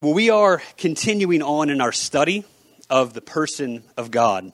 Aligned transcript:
Well, 0.00 0.14
we 0.14 0.30
are 0.30 0.62
continuing 0.76 1.42
on 1.42 1.70
in 1.70 1.80
our 1.80 1.90
study 1.90 2.44
of 2.88 3.14
the 3.14 3.20
person 3.20 3.82
of 3.96 4.12
God. 4.12 4.44
And 4.44 4.52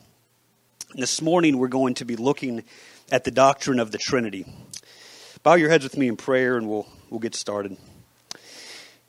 this 1.03 1.21
morning, 1.21 1.59
we're 1.59 1.69
going 1.69 1.93
to 1.97 2.07
be 2.07 2.17
looking 2.17 2.65
at 3.13 3.25
the 3.25 3.31
doctrine 3.31 3.79
of 3.79 3.93
the 3.93 3.99
Trinity. 3.99 4.47
Bow 5.43 5.57
your 5.57 5.69
heads 5.69 5.85
with 5.85 5.99
me 5.99 6.09
in 6.09 6.17
prayer, 6.17 6.57
and 6.57 6.67
we'll, 6.67 6.87
we'll 7.11 7.21
get 7.21 7.35
started. 7.35 7.77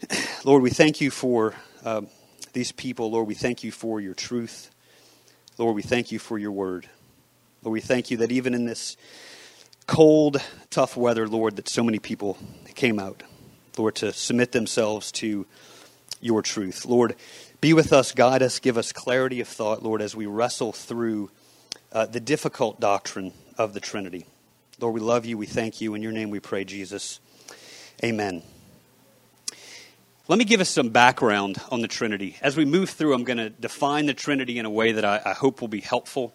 Lord, 0.44 0.62
we 0.62 0.72
thank 0.72 1.00
you 1.00 1.10
for 1.10 1.56
uh, 1.86 2.02
these 2.52 2.74
people. 2.74 3.12
Lord, 3.12 3.28
we 3.28 3.34
thank 3.34 3.64
you 3.64 3.72
for 3.72 4.02
your 4.02 4.14
truth. 4.14 4.72
Lord, 5.58 5.74
we 5.74 5.84
thank 5.84 6.12
you 6.12 6.20
for 6.20 6.38
your 6.38 6.52
word. 6.52 6.90
Lord, 7.64 7.72
we 7.72 7.80
thank 7.80 8.12
you 8.12 8.18
that 8.18 8.34
even 8.34 8.54
in 8.54 8.66
this 8.66 8.98
cold, 9.88 10.42
tough 10.70 10.98
weather, 10.98 11.30
Lord, 11.30 11.56
that 11.56 11.70
so 11.70 11.82
many 11.82 12.00
people 12.00 12.38
came 12.76 13.00
out, 13.00 13.24
Lord, 13.78 13.96
to 13.96 14.12
submit 14.12 14.52
themselves 14.52 15.14
to 15.14 15.46
your 16.26 16.42
truth. 16.42 16.86
Lord, 16.86 17.16
be 17.62 17.74
with 17.74 17.94
us, 17.94 18.12
guide 18.12 18.42
us, 18.42 18.60
give 18.60 18.78
us 18.78 18.92
clarity 18.92 19.42
of 19.42 19.48
thought, 19.48 19.84
Lord, 19.84 20.02
as 20.02 20.16
we 20.16 20.26
wrestle 20.26 20.74
through 20.74 21.30
uh, 21.92 22.08
the 22.08 22.20
difficult 22.20 22.80
doctrine 22.80 23.32
of 23.60 23.74
the 23.74 23.80
Trinity. 23.80 24.26
Lord, 24.80 24.96
we 24.96 25.02
love 25.02 25.26
you. 25.26 25.38
We 25.38 25.46
thank 25.46 25.82
you. 25.82 25.94
In 25.94 26.02
your 26.02 26.12
name 26.12 26.32
we 26.32 26.40
pray, 26.40 26.66
Jesus. 26.66 27.20
Amen. 28.04 28.42
Let 30.28 30.40
me 30.40 30.46
give 30.46 30.60
us 30.62 30.70
some 30.70 30.90
background 30.90 31.62
on 31.70 31.82
the 31.82 31.88
Trinity. 31.88 32.38
As 32.42 32.58
we 32.58 32.66
move 32.66 32.90
through, 32.90 33.14
I'm 33.14 33.24
going 33.24 33.38
to 33.38 33.52
define 33.52 34.08
the 34.08 34.16
Trinity 34.16 34.58
in 34.58 34.66
a 34.66 34.72
way 34.72 34.94
that 34.94 35.06
I, 35.06 35.22
I 35.24 35.34
hope 35.34 35.62
will 35.62 35.68
be 35.68 35.82
helpful. 35.82 36.34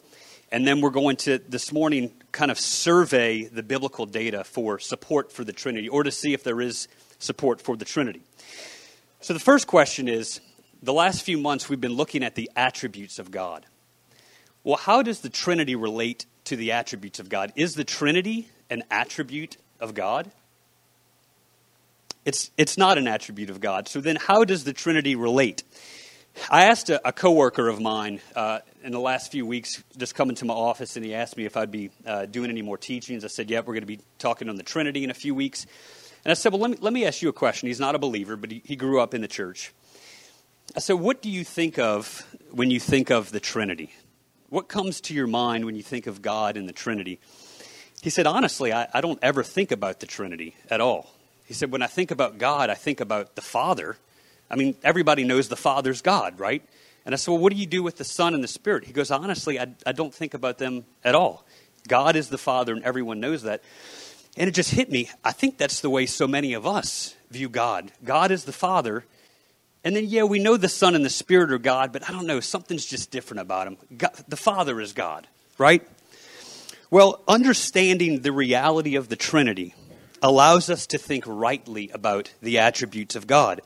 And 0.53 0.65
then 0.67 0.81
we're 0.81 0.91
going 0.91 1.17
to, 1.17 1.39
this 1.39 1.73
morning, 1.73 2.13
kind 2.31 2.53
of 2.53 2.59
survey 2.61 3.45
the 3.45 3.65
biblical 3.65 4.07
data 4.07 4.45
for 4.45 4.79
support 4.79 5.33
for 5.33 5.43
the 5.43 5.53
Trinity 5.53 5.89
or 5.89 6.05
to 6.05 6.13
see 6.13 6.33
if 6.33 6.45
there 6.45 6.61
is 6.61 6.87
support 7.19 7.61
for 7.61 7.77
the 7.77 7.85
Trinity. 7.85 8.23
So, 9.23 9.35
the 9.35 9.41
first 9.41 9.67
question 9.67 10.09
is 10.09 10.41
the 10.83 10.95
last 10.95 11.25
few 11.25 11.37
months 11.37 11.69
we've 11.69 11.81
been 11.81 11.93
looking 11.93 12.25
at 12.25 12.37
the 12.37 12.51
attributes 12.57 13.19
of 13.19 13.31
God. 13.31 13.67
Well, 14.65 14.79
how 14.79 15.03
does 15.03 15.21
the 15.21 15.29
Trinity 15.29 15.77
relate 15.77 16.25
to 16.45 16.57
the 16.57 16.73
attributes 16.73 17.21
of 17.21 17.29
God? 17.29 17.53
Is 17.55 17.75
the 17.75 17.85
Trinity 17.85 18.49
an 18.71 18.83
attribute 18.91 19.59
of 19.79 19.93
God? 19.93 20.31
It's, 22.25 22.51
it's 22.57 22.79
not 22.79 22.97
an 22.97 23.07
attribute 23.07 23.51
of 23.51 23.61
God. 23.61 23.89
So 23.89 24.01
then, 24.01 24.17
how 24.17 24.45
does 24.45 24.65
the 24.65 24.73
Trinity 24.73 25.17
relate? 25.17 25.65
I 26.51 26.65
asked 26.65 26.89
a, 26.89 27.07
a 27.07 27.13
coworker 27.13 27.69
of 27.69 27.79
mine 27.79 28.21
uh, 28.35 28.61
in 28.83 28.93
the 28.93 29.01
last 29.01 29.33
few 29.33 29.45
weeks, 29.45 29.85
just 29.99 30.15
coming 30.15 30.37
to 30.37 30.47
my 30.47 30.55
office, 30.55 30.97
and 30.97 31.05
he 31.05 31.15
asked 31.15 31.37
me 31.37 31.45
if 31.45 31.59
I'd 31.59 31.71
be 31.71 31.91
uh, 32.07 32.25
doing 32.25 32.49
any 32.49 32.63
more 32.63 32.79
teachings. 32.79 33.23
I 33.27 33.29
said, 33.29 33.51
"Yeah, 33.51 33.59
we're 33.59 33.75
going 33.75 33.81
to 33.81 33.87
be 33.87 34.01
talking 34.19 34.49
on 34.49 34.57
the 34.57 34.63
Trinity 34.63 35.05
in 35.05 35.11
a 35.11 35.15
few 35.15 35.35
weeks." 35.35 35.67
And 36.25 36.31
I 36.31 36.35
said, 36.35 36.53
Well, 36.53 36.61
let 36.61 36.71
me, 36.71 36.77
let 36.81 36.93
me 36.93 37.07
ask 37.07 37.23
you 37.23 37.29
a 37.29 37.33
question. 37.33 37.69
He's 37.69 37.81
not 37.81 37.95
a 37.95 37.99
believer, 37.99 38.37
but 38.37 38.51
he, 38.51 38.63
he 38.65 38.77
grew 38.77 39.01
up 39.01 39.15
in 39.15 39.21
the 39.21 39.29
church. 39.29 39.73
I 40.77 40.81
said, 40.81 40.95
What 40.95 41.23
do 41.23 41.31
you 41.31 41.45
think 41.45 41.79
of 41.79 42.27
when 42.51 42.71
you 42.71 42.81
think 42.81 43.11
of 43.11 43.33
the 43.33 43.41
Trinity? 43.41 43.93
What 44.49 44.69
comes 44.69 45.01
to 45.03 45.15
your 45.15 45.27
mind 45.27 45.65
when 45.65 45.77
you 45.77 45.83
think 45.83 46.07
of 46.07 46.23
God 46.23 46.57
and 46.57 46.69
the 46.69 46.73
Trinity? 46.73 47.21
He 48.03 48.11
said, 48.11 48.27
Honestly, 48.27 48.73
I, 48.73 48.89
I 48.93 49.01
don't 49.01 49.19
ever 49.23 49.43
think 49.43 49.73
about 49.73 50.01
the 50.01 50.07
Trinity 50.07 50.57
at 50.71 50.81
all. 50.81 51.11
He 51.45 51.55
said, 51.55 51.73
When 51.73 51.83
I 51.83 51.87
think 51.87 52.11
about 52.11 52.39
God, 52.39 52.71
I 52.71 52.75
think 52.75 53.01
about 53.01 53.35
the 53.35 53.43
Father. 53.43 53.97
I 54.51 54.57
mean, 54.57 54.75
everybody 54.83 55.25
knows 55.25 55.49
the 55.49 55.57
Father's 55.57 56.03
God, 56.03 56.39
right? 56.39 56.63
And 57.05 57.15
I 57.15 57.17
said, 57.17 57.33
Well, 57.33 57.41
what 57.41 57.53
do 57.53 57.59
you 57.59 57.67
do 57.67 57.83
with 57.83 57.97
the 57.97 58.05
Son 58.05 58.35
and 58.35 58.45
the 58.45 58.49
Spirit? 58.49 58.85
He 58.85 58.93
goes, 58.93 59.11
Honestly, 59.11 59.59
I, 59.59 59.69
I 59.87 59.93
don't 59.93 60.15
think 60.15 60.35
about 60.35 60.59
them 60.59 60.85
at 61.03 61.15
all. 61.15 61.47
God 61.89 62.15
is 62.15 62.29
the 62.29 62.39
Father, 62.39 62.75
and 62.75 62.85
everyone 62.85 63.21
knows 63.21 63.43
that. 63.43 63.63
And 64.37 64.49
it 64.49 64.53
just 64.53 64.71
hit 64.71 64.91
me. 64.91 65.11
I 65.25 65.33
think 65.33 65.59
that's 65.59 65.81
the 65.81 65.91
way 65.91 66.07
so 66.07 66.27
many 66.27 66.53
of 66.53 66.67
us 66.67 67.15
view 67.31 67.49
God. 67.49 67.91
God 68.05 68.31
is 68.31 68.45
the 68.45 68.53
Father. 68.53 69.05
And 69.85 69.97
then, 69.97 70.07
yeah, 70.07 70.25
we 70.25 70.39
know 70.39 70.57
the 70.57 70.69
Son 70.69 70.95
and 70.95 71.05
the 71.05 71.11
Spirit 71.11 71.53
are 71.53 71.59
God, 71.59 71.93
but 71.93 72.09
I 72.09 72.13
don't 72.13 72.27
know, 72.27 72.41
something's 72.41 72.87
just 72.87 73.11
different 73.11 73.41
about 73.41 73.67
him. 73.67 73.77
God, 73.97 74.13
the 74.29 74.37
Father 74.37 74.81
is 74.81 74.93
God, 74.93 75.27
right? 75.59 75.87
Well, 76.91 77.23
understanding 77.27 78.21
the 78.21 78.33
reality 78.33 78.97
of 78.97 79.09
the 79.09 79.17
Trinity 79.17 79.75
allows 80.23 80.69
us 80.69 80.87
to 80.89 80.99
think 80.99 81.25
rightly 81.27 81.91
about 81.91 82.33
the 82.43 82.59
attributes 82.59 83.17
of 83.17 83.27
God. 83.27 83.61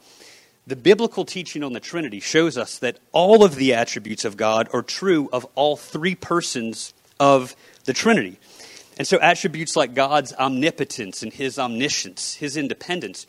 The 0.66 0.76
biblical 0.76 1.24
teaching 1.24 1.62
on 1.62 1.72
the 1.72 1.80
Trinity 1.80 2.20
shows 2.20 2.56
us 2.56 2.78
that 2.78 2.98
all 3.12 3.44
of 3.44 3.56
the 3.56 3.74
attributes 3.74 4.24
of 4.24 4.36
God 4.36 4.68
are 4.72 4.82
true 4.82 5.28
of 5.32 5.46
all 5.54 5.76
three 5.76 6.14
persons 6.14 6.94
of 7.20 7.54
the 7.84 7.92
Trinity. 7.92 8.38
And 8.96 9.06
so, 9.06 9.18
attributes 9.18 9.76
like 9.76 9.94
God's 9.94 10.32
omnipotence 10.32 11.22
and 11.22 11.32
his 11.32 11.58
omniscience, 11.58 12.34
his 12.34 12.56
independence, 12.56 13.26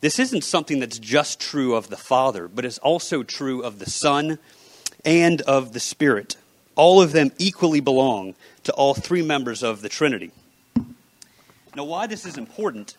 this 0.00 0.18
isn't 0.18 0.44
something 0.44 0.78
that's 0.80 0.98
just 0.98 1.40
true 1.40 1.74
of 1.74 1.88
the 1.88 1.96
Father, 1.96 2.46
but 2.46 2.64
is 2.64 2.78
also 2.78 3.22
true 3.22 3.62
of 3.62 3.78
the 3.78 3.88
Son 3.88 4.38
and 5.04 5.40
of 5.42 5.72
the 5.72 5.80
Spirit. 5.80 6.36
All 6.76 7.02
of 7.02 7.12
them 7.12 7.32
equally 7.38 7.80
belong 7.80 8.34
to 8.64 8.72
all 8.72 8.94
three 8.94 9.22
members 9.22 9.62
of 9.62 9.80
the 9.80 9.88
Trinity. 9.88 10.30
Now, 11.74 11.84
why 11.84 12.06
this 12.06 12.26
is 12.26 12.36
important 12.36 12.96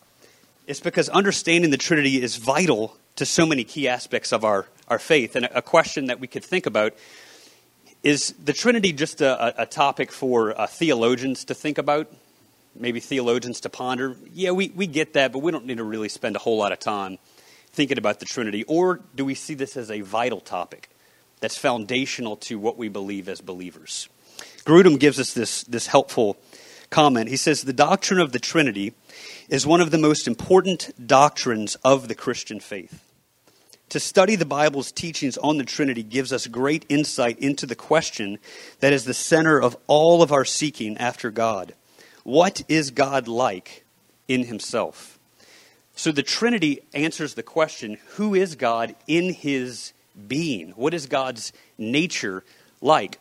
is 0.68 0.80
because 0.80 1.10
understanding 1.10 1.72
the 1.72 1.78
Trinity 1.78 2.22
is 2.22 2.36
vital 2.36 2.98
to 3.16 3.26
so 3.26 3.46
many 3.46 3.64
key 3.64 3.88
aspects 3.88 4.32
of 4.32 4.44
our, 4.44 4.66
our 4.88 5.00
faith. 5.00 5.36
And 5.36 5.48
a 5.54 5.62
question 5.62 6.08
that 6.08 6.20
we 6.20 6.28
could 6.28 6.44
think 6.44 6.66
about 6.66 6.94
is 8.04 8.34
the 8.44 8.54
Trinity 8.54 8.94
just 8.94 9.22
a, 9.22 9.62
a 9.62 9.66
topic 9.66 10.12
for 10.12 10.60
uh, 10.60 10.68
theologians 10.68 11.46
to 11.46 11.54
think 11.54 11.78
about? 11.78 12.12
Maybe 12.76 13.00
theologians 13.00 13.60
to 13.62 13.70
ponder? 13.70 14.16
Yeah, 14.32 14.52
we, 14.52 14.70
we 14.70 14.88
get 14.88 15.14
that, 15.14 15.34
but 15.34 15.40
we 15.40 15.52
don't 15.52 15.66
need 15.66 15.78
to 15.78 15.84
really 15.84 16.10
spend 16.10 16.36
a 16.36 16.40
whole 16.40 16.58
lot 16.58 16.72
of 16.72 16.80
time 16.80 17.18
thinking 17.72 17.98
about 17.98 18.20
the 18.20 18.26
Trinity. 18.26 18.64
Or 18.64 19.02
do 19.16 19.26
we 19.26 19.36
see 19.36 19.54
this 19.54 19.76
as 19.76 19.92
a 19.92 20.02
vital 20.02 20.40
topic 20.40 20.90
that's 21.42 21.58
foundational 21.58 22.38
to 22.38 22.58
what 22.58 22.78
we 22.78 22.88
believe 22.88 23.28
as 23.28 23.42
believers? 23.42 24.08
Grudem 24.64 25.00
gives 25.00 25.20
us 25.20 25.34
this, 25.34 25.64
this 25.64 25.88
helpful 25.88 26.38
comment. 26.90 27.30
He 27.30 27.38
says, 27.38 27.64
The 27.64 27.74
doctrine 27.74 28.20
of 28.20 28.32
the 28.32 28.40
Trinity 28.40 28.94
is 29.50 29.68
one 29.68 29.82
of 29.82 29.92
the 29.92 29.98
most 29.98 30.28
important 30.28 30.92
doctrines 31.06 31.76
of 31.84 32.08
the 32.08 32.16
Christian 32.16 32.60
faith. 32.60 33.04
To 33.90 34.00
study 34.00 34.36
the 34.36 34.46
Bible's 34.46 34.92
teachings 34.92 35.38
on 35.40 35.58
the 35.58 35.64
Trinity 35.64 36.04
gives 36.04 36.32
us 36.32 36.46
great 36.46 36.86
insight 36.90 37.40
into 37.40 37.66
the 37.66 37.76
question 37.76 38.38
that 38.82 38.94
is 38.94 39.06
the 39.06 39.16
center 39.16 39.60
of 39.60 39.76
all 39.88 40.22
of 40.22 40.32
our 40.32 40.46
seeking 40.46 40.96
after 40.98 41.32
God. 41.32 41.74
What 42.24 42.62
is 42.68 42.92
God 42.92 43.28
like 43.28 43.84
in 44.28 44.44
himself? 44.44 45.18
So 45.96 46.12
the 46.12 46.22
Trinity 46.22 46.82
answers 46.94 47.34
the 47.34 47.44
question 47.44 47.98
who 48.10 48.36
is 48.36 48.56
God 48.56 48.96
in 49.08 49.34
his 49.34 49.92
being? 50.28 50.70
What 50.72 50.94
is 50.94 51.08
God's 51.08 51.52
nature 51.78 52.44
like? 52.82 53.20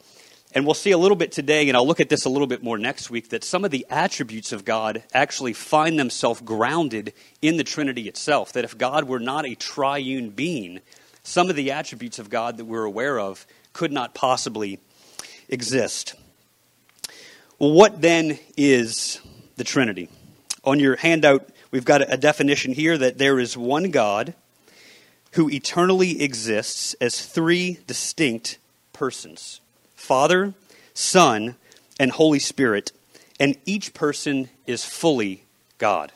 And 0.54 0.64
we'll 0.64 0.74
see 0.74 0.92
a 0.92 0.98
little 0.98 1.16
bit 1.16 1.30
today, 1.30 1.68
and 1.68 1.76
I'll 1.76 1.86
look 1.86 2.00
at 2.00 2.08
this 2.08 2.24
a 2.24 2.30
little 2.30 2.46
bit 2.46 2.62
more 2.62 2.78
next 2.78 3.10
week, 3.10 3.28
that 3.30 3.44
some 3.44 3.64
of 3.64 3.70
the 3.70 3.86
attributes 3.90 4.50
of 4.50 4.64
God 4.64 5.02
actually 5.12 5.52
find 5.52 5.98
themselves 5.98 6.40
grounded 6.40 7.12
in 7.42 7.58
the 7.58 7.64
Trinity 7.64 8.08
itself. 8.08 8.52
That 8.54 8.64
if 8.64 8.78
God 8.78 9.04
were 9.04 9.20
not 9.20 9.46
a 9.46 9.54
triune 9.54 10.30
being, 10.30 10.80
some 11.22 11.50
of 11.50 11.56
the 11.56 11.70
attributes 11.70 12.18
of 12.18 12.30
God 12.30 12.56
that 12.56 12.64
we're 12.64 12.84
aware 12.84 13.20
of 13.20 13.46
could 13.74 13.92
not 13.92 14.14
possibly 14.14 14.80
exist. 15.50 16.14
Well, 17.58 17.72
what 17.72 18.00
then 18.00 18.38
is 18.56 19.20
the 19.56 19.64
Trinity? 19.64 20.08
On 20.64 20.80
your 20.80 20.96
handout, 20.96 21.48
we've 21.70 21.84
got 21.84 22.12
a 22.12 22.16
definition 22.16 22.72
here 22.72 22.96
that 22.96 23.18
there 23.18 23.38
is 23.38 23.56
one 23.56 23.90
God 23.90 24.34
who 25.32 25.50
eternally 25.50 26.22
exists 26.22 26.94
as 26.94 27.24
three 27.24 27.78
distinct 27.86 28.58
persons. 28.94 29.60
Father, 29.98 30.54
Son, 30.94 31.56
and 32.00 32.12
Holy 32.12 32.38
Spirit, 32.38 32.92
and 33.38 33.56
each 33.66 33.92
person 33.92 34.48
is 34.66 34.84
fully 34.84 35.42
God. 35.76 36.12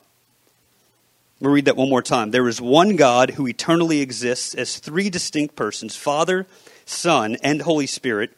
We'll 1.41 1.53
read 1.53 1.65
that 1.65 1.76
one 1.76 1.91
more 1.91 2.00
time. 2.00 2.31
There 2.31 2.48
is 2.48 2.60
one 2.60 2.94
God 2.94 3.31
who 3.32 3.46
eternally 3.49 4.00
exists 4.00 4.55
as 4.55 4.79
three 4.79 5.11
distinct 5.11 5.56
persons 5.56 5.96
Father, 5.96 6.46
Son, 6.87 7.37
and 7.43 7.61
Holy 7.61 7.88
Spirit, 7.88 8.31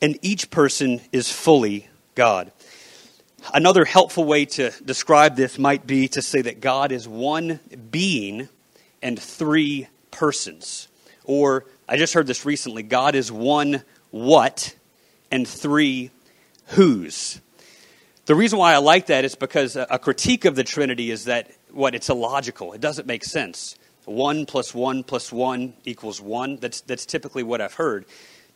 and 0.00 0.18
each 0.22 0.50
person 0.50 1.00
is 1.12 1.30
fully 1.30 1.88
God. 2.14 2.52
Another 3.52 3.84
helpful 3.84 4.24
way 4.24 4.44
to 4.46 4.70
describe 4.82 5.36
this 5.36 5.58
might 5.58 5.86
be 5.86 6.08
to 6.08 6.22
say 6.22 6.40
that 6.42 6.60
God 6.60 6.92
is 6.92 7.06
one 7.06 7.58
being 7.90 8.48
and 9.02 9.18
three 9.18 9.88
persons. 10.10 10.88
Or, 11.24 11.66
I 11.88 11.96
just 11.96 12.14
heard 12.14 12.28
this 12.28 12.46
recently 12.46 12.84
God 12.84 13.14
is 13.16 13.30
one 13.30 13.82
what 14.24 14.74
and 15.30 15.46
three 15.46 16.10
whos. 16.68 17.40
The 18.26 18.34
reason 18.34 18.58
why 18.58 18.74
I 18.74 18.78
like 18.78 19.06
that 19.06 19.24
is 19.24 19.34
because 19.36 19.76
a 19.76 19.98
critique 19.98 20.44
of 20.44 20.56
the 20.56 20.64
Trinity 20.64 21.10
is 21.10 21.26
that 21.26 21.50
what 21.70 21.94
it's 21.94 22.08
illogical. 22.08 22.72
It 22.72 22.80
doesn't 22.80 23.06
make 23.06 23.24
sense. 23.24 23.76
One 24.04 24.46
plus 24.46 24.74
one 24.74 25.04
plus 25.04 25.32
one 25.32 25.74
equals 25.84 26.20
one. 26.20 26.56
That's 26.56 26.80
that's 26.80 27.06
typically 27.06 27.42
what 27.42 27.60
I've 27.60 27.74
heard. 27.74 28.04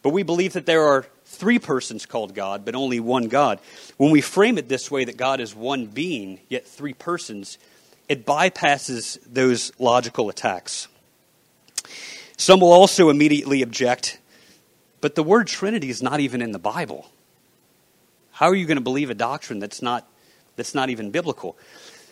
But 0.02 0.10
we 0.10 0.22
believe 0.22 0.54
that 0.54 0.66
there 0.66 0.84
are 0.84 1.06
three 1.24 1.58
persons 1.58 2.06
called 2.06 2.34
God, 2.34 2.64
but 2.64 2.74
only 2.74 3.00
one 3.00 3.28
God. 3.28 3.60
When 3.96 4.10
we 4.10 4.20
frame 4.20 4.58
it 4.58 4.68
this 4.68 4.90
way, 4.90 5.04
that 5.04 5.16
God 5.16 5.40
is 5.40 5.54
one 5.54 5.86
being, 5.86 6.40
yet 6.48 6.66
three 6.66 6.94
persons, 6.94 7.58
it 8.08 8.24
bypasses 8.24 9.18
those 9.26 9.72
logical 9.78 10.30
attacks. 10.30 10.88
Some 12.36 12.60
will 12.60 12.72
also 12.72 13.10
immediately 13.10 13.60
object, 13.60 14.18
but 15.00 15.14
the 15.14 15.22
word 15.22 15.46
Trinity 15.46 15.90
is 15.90 16.02
not 16.02 16.20
even 16.20 16.42
in 16.42 16.52
the 16.52 16.58
Bible. 16.58 17.10
How 18.32 18.46
are 18.46 18.54
you 18.54 18.66
going 18.66 18.78
to 18.78 18.82
believe 18.82 19.10
a 19.10 19.14
doctrine 19.14 19.58
that's 19.58 19.82
not, 19.82 20.08
that's 20.56 20.74
not 20.74 20.90
even 20.90 21.10
biblical? 21.10 21.58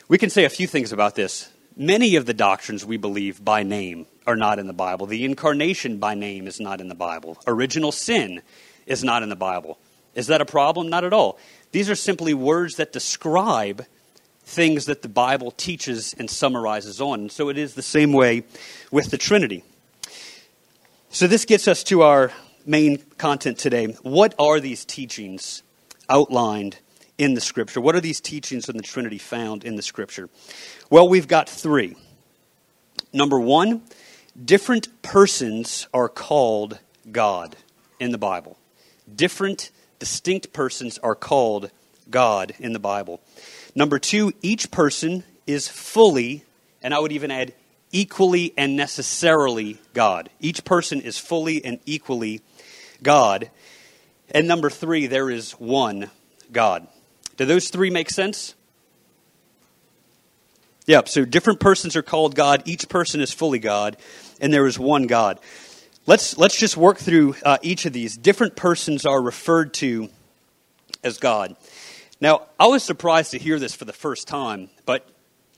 We 0.07 0.17
can 0.17 0.29
say 0.29 0.45
a 0.45 0.49
few 0.49 0.67
things 0.67 0.91
about 0.91 1.15
this. 1.15 1.49
Many 1.75 2.15
of 2.15 2.25
the 2.25 2.33
doctrines 2.33 2.85
we 2.85 2.97
believe 2.97 3.43
by 3.43 3.63
name 3.63 4.05
are 4.27 4.35
not 4.35 4.59
in 4.59 4.67
the 4.67 4.73
Bible. 4.73 5.05
The 5.05 5.23
incarnation 5.23 5.97
by 5.97 6.13
name 6.13 6.47
is 6.47 6.59
not 6.59 6.81
in 6.81 6.87
the 6.87 6.95
Bible. 6.95 7.37
Original 7.47 7.91
sin 7.91 8.41
is 8.85 9.03
not 9.03 9.23
in 9.23 9.29
the 9.29 9.35
Bible. 9.35 9.79
Is 10.15 10.27
that 10.27 10.41
a 10.41 10.45
problem? 10.45 10.89
Not 10.89 11.03
at 11.03 11.13
all. 11.13 11.39
These 11.71 11.89
are 11.89 11.95
simply 11.95 12.33
words 12.33 12.75
that 12.75 12.91
describe 12.91 13.85
things 14.43 14.85
that 14.85 15.03
the 15.03 15.09
Bible 15.09 15.51
teaches 15.51 16.13
and 16.17 16.29
summarizes 16.29 16.99
on. 16.99 17.29
So 17.29 17.49
it 17.49 17.57
is 17.57 17.75
the 17.75 17.81
same 17.81 18.13
way 18.13 18.43
with 18.91 19.11
the 19.11 19.17
Trinity. 19.17 19.63
So 21.09 21.27
this 21.27 21.45
gets 21.45 21.67
us 21.67 21.83
to 21.85 22.01
our 22.01 22.31
main 22.69 22.99
content 23.17 23.57
today. 23.57 23.87
What 24.03 24.35
are 24.37 24.59
these 24.59 24.85
teachings 24.85 25.63
outlined 26.07 26.77
in 27.17 27.33
the 27.33 27.41
Scripture? 27.41 27.81
What 27.81 27.95
are 27.95 27.99
these 27.99 28.21
teachings 28.21 28.69
on 28.69 28.77
the 28.77 28.83
Trinity 28.83 29.17
found 29.17 29.63
in 29.63 29.75
the 29.75 29.81
Scripture? 29.81 30.29
Well, 30.89 31.09
we've 31.09 31.27
got 31.27 31.49
three. 31.49 31.95
Number 33.11 33.39
one, 33.39 33.81
different 34.45 35.01
persons 35.01 35.87
are 35.95 36.07
called 36.07 36.77
God 37.11 37.55
in 37.99 38.11
the 38.11 38.19
Bible. 38.19 38.55
Different, 39.13 39.71
distinct 39.97 40.53
persons 40.53 40.99
are 40.99 41.15
called 41.15 41.71
God 42.11 42.53
in 42.59 42.73
the 42.73 42.79
Bible. 42.79 43.19
Number 43.73 43.97
two, 43.97 44.31
each 44.43 44.69
person 44.69 45.23
is 45.47 45.67
fully, 45.67 46.43
and 46.83 46.93
I 46.93 46.99
would 46.99 47.13
even 47.13 47.31
add 47.31 47.53
equally 47.91 48.53
and 48.55 48.75
necessarily 48.75 49.79
God. 49.95 50.29
Each 50.39 50.63
person 50.63 51.01
is 51.01 51.17
fully 51.17 51.65
and 51.65 51.79
equally 51.87 52.43
God. 53.03 53.49
And 54.31 54.47
number 54.47 54.69
three, 54.69 55.07
there 55.07 55.29
is 55.29 55.53
one 55.53 56.09
God. 56.51 56.87
Do 57.37 57.45
those 57.45 57.69
three 57.69 57.89
make 57.89 58.09
sense? 58.09 58.55
Yep, 60.85 61.07
so 61.07 61.23
different 61.23 61.59
persons 61.59 61.95
are 61.95 62.01
called 62.01 62.35
God. 62.35 62.63
Each 62.65 62.89
person 62.89 63.21
is 63.21 63.31
fully 63.31 63.59
God, 63.59 63.97
and 64.41 64.51
there 64.51 64.65
is 64.65 64.79
one 64.79 65.05
God. 65.05 65.39
Let's, 66.07 66.37
let's 66.37 66.57
just 66.57 66.75
work 66.75 66.97
through 66.97 67.35
uh, 67.43 67.59
each 67.61 67.85
of 67.85 67.93
these. 67.93 68.17
Different 68.17 68.55
persons 68.55 69.05
are 69.05 69.21
referred 69.21 69.73
to 69.75 70.09
as 71.03 71.19
God. 71.19 71.55
Now, 72.19 72.47
I 72.59 72.67
was 72.67 72.83
surprised 72.83 73.31
to 73.31 73.37
hear 73.37 73.59
this 73.59 73.75
for 73.75 73.85
the 73.85 73.93
first 73.93 74.27
time, 74.27 74.69
but 74.85 75.07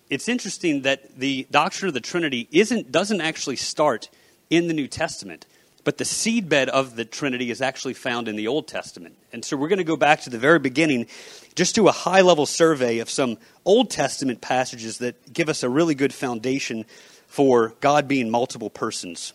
it's 0.09 0.27
interesting 0.27 0.81
that 0.81 1.17
the 1.17 1.47
doctrine 1.49 1.87
of 1.87 1.93
the 1.93 2.01
Trinity 2.01 2.49
isn't, 2.51 2.91
doesn't 2.91 3.21
actually 3.21 3.55
start 3.55 4.09
in 4.49 4.67
the 4.67 4.73
New 4.73 4.87
Testament, 4.87 5.45
but 5.83 5.97
the 5.97 6.03
seedbed 6.03 6.67
of 6.67 6.95
the 6.95 7.05
Trinity 7.05 7.49
is 7.49 7.61
actually 7.61 7.93
found 7.93 8.27
in 8.27 8.35
the 8.35 8.47
Old 8.47 8.67
Testament. 8.67 9.17
And 9.33 9.43
so 9.43 9.57
we're 9.57 9.67
going 9.67 9.77
to 9.77 9.83
go 9.83 9.97
back 9.97 10.21
to 10.21 10.29
the 10.29 10.37
very 10.37 10.59
beginning, 10.59 11.07
just 11.55 11.75
do 11.75 11.87
a 11.87 11.91
high 11.91 12.21
level 12.21 12.45
survey 12.45 12.99
of 12.99 13.09
some 13.09 13.37
Old 13.65 13.89
Testament 13.89 14.41
passages 14.41 14.99
that 14.99 15.33
give 15.33 15.49
us 15.49 15.63
a 15.63 15.69
really 15.69 15.95
good 15.95 16.13
foundation 16.13 16.85
for 17.27 17.73
God 17.79 18.07
being 18.07 18.29
multiple 18.29 18.69
persons. 18.69 19.33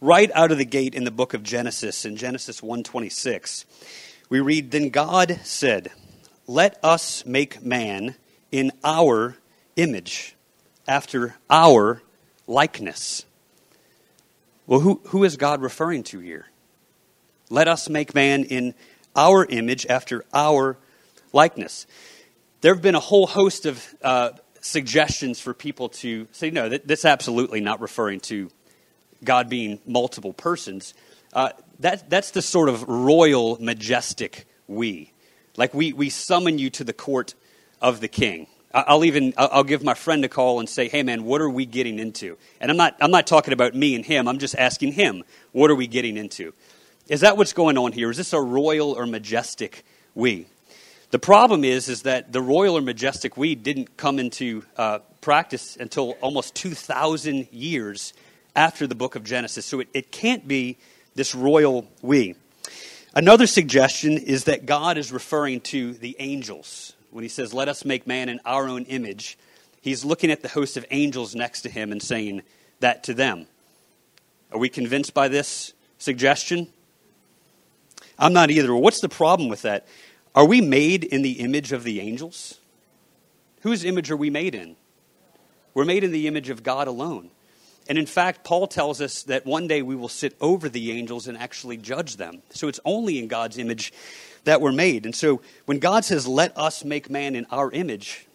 Right 0.00 0.30
out 0.34 0.52
of 0.52 0.58
the 0.58 0.64
gate 0.64 0.94
in 0.94 1.04
the 1.04 1.10
book 1.10 1.34
of 1.34 1.42
Genesis, 1.42 2.04
in 2.04 2.16
Genesis 2.16 2.62
126, 2.62 3.64
we 4.28 4.40
read, 4.40 4.70
Then 4.70 4.90
God 4.90 5.40
said, 5.42 5.90
Let 6.46 6.78
us 6.84 7.26
make 7.26 7.62
man 7.62 8.14
in 8.52 8.70
our 8.84 9.36
image, 9.76 10.36
after 10.86 11.36
our 11.50 12.02
likeness. 12.46 13.24
Well, 14.68 14.80
who, 14.80 15.00
who 15.06 15.24
is 15.24 15.38
God 15.38 15.62
referring 15.62 16.02
to 16.04 16.18
here? 16.18 16.46
Let 17.48 17.68
us 17.68 17.88
make 17.88 18.14
man 18.14 18.44
in 18.44 18.74
our 19.16 19.46
image, 19.46 19.86
after 19.86 20.26
our 20.34 20.76
likeness. 21.32 21.86
There 22.60 22.74
have 22.74 22.82
been 22.82 22.94
a 22.94 23.00
whole 23.00 23.26
host 23.26 23.64
of 23.64 23.82
uh, 24.02 24.32
suggestions 24.60 25.40
for 25.40 25.54
people 25.54 25.88
to 25.88 26.28
say, 26.32 26.50
no, 26.50 26.68
that, 26.68 26.86
that's 26.86 27.06
absolutely 27.06 27.62
not 27.62 27.80
referring 27.80 28.20
to 28.20 28.50
God 29.24 29.48
being 29.48 29.80
multiple 29.86 30.34
persons. 30.34 30.92
Uh, 31.32 31.48
that, 31.80 32.10
that's 32.10 32.32
the 32.32 32.42
sort 32.42 32.68
of 32.68 32.86
royal, 32.86 33.56
majestic 33.62 34.46
we. 34.66 35.14
Like 35.56 35.72
we, 35.72 35.94
we 35.94 36.10
summon 36.10 36.58
you 36.58 36.68
to 36.70 36.84
the 36.84 36.92
court 36.92 37.34
of 37.80 38.02
the 38.02 38.08
king. 38.08 38.48
I'll 38.86 39.04
even 39.04 39.34
I'll 39.36 39.64
give 39.64 39.82
my 39.82 39.94
friend 39.94 40.24
a 40.24 40.28
call 40.28 40.60
and 40.60 40.68
say, 40.68 40.88
"Hey, 40.88 41.02
man, 41.02 41.24
what 41.24 41.40
are 41.40 41.50
we 41.50 41.66
getting 41.66 41.98
into?" 41.98 42.36
And 42.60 42.70
I'm 42.70 42.76
not 42.76 42.96
I'm 43.00 43.10
not 43.10 43.26
talking 43.26 43.52
about 43.52 43.74
me 43.74 43.94
and 43.94 44.04
him. 44.04 44.28
I'm 44.28 44.38
just 44.38 44.54
asking 44.56 44.92
him, 44.92 45.24
"What 45.52 45.70
are 45.70 45.74
we 45.74 45.86
getting 45.86 46.16
into?" 46.16 46.52
Is 47.08 47.20
that 47.20 47.36
what's 47.38 47.54
going 47.54 47.78
on 47.78 47.92
here? 47.92 48.10
Is 48.10 48.18
this 48.18 48.32
a 48.32 48.40
royal 48.40 48.92
or 48.92 49.06
majestic 49.06 49.84
we? 50.14 50.46
The 51.10 51.18
problem 51.18 51.64
is 51.64 51.88
is 51.88 52.02
that 52.02 52.32
the 52.32 52.42
royal 52.42 52.76
or 52.76 52.82
majestic 52.82 53.36
we 53.36 53.54
didn't 53.54 53.96
come 53.96 54.18
into 54.18 54.62
uh, 54.76 54.98
practice 55.22 55.76
until 55.76 56.12
almost 56.20 56.54
2,000 56.54 57.48
years 57.50 58.12
after 58.54 58.86
the 58.86 58.94
book 58.94 59.16
of 59.16 59.24
Genesis. 59.24 59.64
So 59.64 59.80
it, 59.80 59.88
it 59.94 60.12
can't 60.12 60.46
be 60.46 60.76
this 61.14 61.34
royal 61.34 61.88
we. 62.02 62.34
Another 63.14 63.46
suggestion 63.46 64.18
is 64.18 64.44
that 64.44 64.66
God 64.66 64.98
is 64.98 65.10
referring 65.10 65.62
to 65.62 65.94
the 65.94 66.14
angels 66.18 66.92
when 67.10 67.22
he 67.22 67.28
says, 67.28 67.54
Let 67.54 67.68
us 67.68 67.84
make 67.84 68.06
man 68.06 68.28
in 68.28 68.40
our 68.44 68.68
own 68.68 68.84
image, 68.84 69.38
he's 69.80 70.04
looking 70.04 70.30
at 70.30 70.42
the 70.42 70.48
host 70.48 70.76
of 70.76 70.84
angels 70.90 71.34
next 71.34 71.62
to 71.62 71.70
him 71.70 71.92
and 71.92 72.02
saying 72.02 72.42
that 72.80 73.04
to 73.04 73.14
them. 73.14 73.46
Are 74.52 74.58
we 74.58 74.68
convinced 74.68 75.14
by 75.14 75.28
this 75.28 75.72
suggestion? 75.98 76.68
I'm 78.18 78.32
not 78.32 78.50
either. 78.50 78.74
What's 78.74 79.00
the 79.00 79.08
problem 79.08 79.48
with 79.48 79.62
that? 79.62 79.86
Are 80.34 80.44
we 80.44 80.60
made 80.60 81.04
in 81.04 81.22
the 81.22 81.40
image 81.40 81.72
of 81.72 81.84
the 81.84 82.00
angels? 82.00 82.60
Whose 83.62 83.84
image 83.84 84.10
are 84.10 84.16
we 84.16 84.30
made 84.30 84.54
in? 84.54 84.76
We're 85.74 85.84
made 85.84 86.04
in 86.04 86.12
the 86.12 86.26
image 86.26 86.50
of 86.50 86.62
God 86.62 86.88
alone. 86.88 87.30
And 87.88 87.96
in 87.96 88.06
fact, 88.06 88.44
Paul 88.44 88.66
tells 88.66 89.00
us 89.00 89.22
that 89.24 89.46
one 89.46 89.66
day 89.66 89.80
we 89.80 89.96
will 89.96 90.08
sit 90.08 90.36
over 90.40 90.68
the 90.68 90.92
angels 90.92 91.26
and 91.26 91.38
actually 91.38 91.78
judge 91.78 92.16
them. 92.16 92.42
So 92.50 92.68
it's 92.68 92.80
only 92.84 93.18
in 93.18 93.28
God's 93.28 93.56
image 93.56 93.92
that 94.44 94.60
we're 94.60 94.72
made. 94.72 95.06
And 95.06 95.14
so 95.14 95.40
when 95.64 95.78
God 95.78 96.04
says, 96.04 96.26
let 96.26 96.56
us 96.56 96.84
make 96.84 97.08
man 97.08 97.34
in 97.34 97.46
our 97.50 97.70
image, 97.70 98.26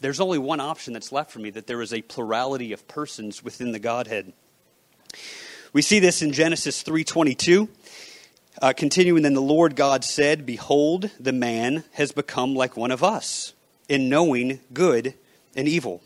there's 0.00 0.20
only 0.20 0.38
one 0.38 0.60
option 0.60 0.92
that's 0.92 1.12
left 1.12 1.30
for 1.30 1.40
me 1.40 1.50
that 1.50 1.66
there 1.66 1.82
is 1.82 1.92
a 1.92 2.02
plurality 2.02 2.72
of 2.72 2.86
persons 2.86 3.42
within 3.42 3.72
the 3.72 3.78
Godhead. 3.78 4.32
We 5.72 5.82
see 5.82 5.98
this 5.98 6.22
in 6.22 6.32
Genesis 6.32 6.82
3:22. 6.82 7.68
Uh, 8.62 8.72
continuing, 8.76 9.24
then 9.24 9.34
the 9.34 9.42
Lord 9.42 9.74
God 9.74 10.04
said, 10.04 10.46
Behold, 10.46 11.10
the 11.18 11.32
man 11.32 11.82
has 11.92 12.12
become 12.12 12.54
like 12.54 12.76
one 12.76 12.92
of 12.92 13.02
us 13.02 13.52
in 13.88 14.08
knowing 14.08 14.60
good 14.72 15.14
and 15.56 15.66
evil. 15.66 16.00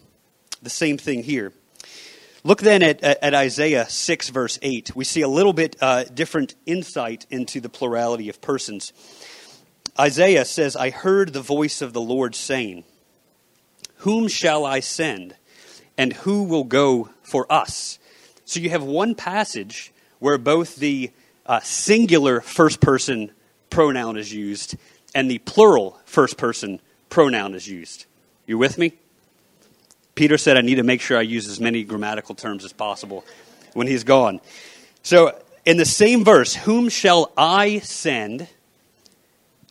The 0.62 0.70
same 0.70 0.96
thing 0.96 1.24
here. 1.24 1.52
Look 2.44 2.60
then 2.60 2.82
at, 2.82 3.02
at, 3.02 3.34
Isaiah 3.34 3.88
6, 3.88 4.28
verse 4.28 4.58
8. 4.62 4.94
We 4.94 5.04
see 5.04 5.22
a 5.22 5.28
little 5.28 5.52
bit 5.52 5.76
uh, 5.80 6.04
different 6.04 6.54
insight 6.66 7.26
into 7.30 7.60
the 7.60 7.68
plurality 7.68 8.28
of 8.28 8.40
persons. 8.40 8.92
Isaiah 9.98 10.44
says, 10.44 10.76
I 10.76 10.90
heard 10.90 11.32
the 11.32 11.42
voice 11.42 11.82
of 11.82 11.92
the 11.92 12.00
Lord 12.00 12.34
saying, 12.36 12.84
Whom 13.98 14.28
shall 14.28 14.64
I 14.64 14.80
send? 14.80 15.34
And 15.96 16.12
who 16.12 16.44
will 16.44 16.64
go 16.64 17.10
for 17.22 17.50
us? 17.50 17.98
So 18.44 18.60
you 18.60 18.70
have 18.70 18.84
one 18.84 19.16
passage 19.16 19.92
where 20.20 20.38
both 20.38 20.76
the 20.76 21.10
uh, 21.44 21.60
singular 21.60 22.40
first 22.40 22.80
person 22.80 23.32
pronoun 23.68 24.16
is 24.16 24.32
used 24.32 24.76
and 25.14 25.28
the 25.28 25.38
plural 25.38 25.98
first 26.04 26.36
person 26.36 26.80
pronoun 27.10 27.54
is 27.54 27.66
used. 27.66 28.06
You 28.46 28.58
with 28.58 28.78
me? 28.78 28.92
Peter 30.18 30.36
said, 30.36 30.56
I 30.56 30.62
need 30.62 30.74
to 30.74 30.82
make 30.82 31.00
sure 31.00 31.16
I 31.16 31.20
use 31.20 31.46
as 31.46 31.60
many 31.60 31.84
grammatical 31.84 32.34
terms 32.34 32.64
as 32.64 32.72
possible 32.72 33.24
when 33.74 33.86
he's 33.86 34.02
gone. 34.02 34.40
So, 35.04 35.40
in 35.64 35.76
the 35.76 35.84
same 35.84 36.24
verse, 36.24 36.56
whom 36.56 36.88
shall 36.88 37.30
I 37.36 37.78
send? 37.78 38.48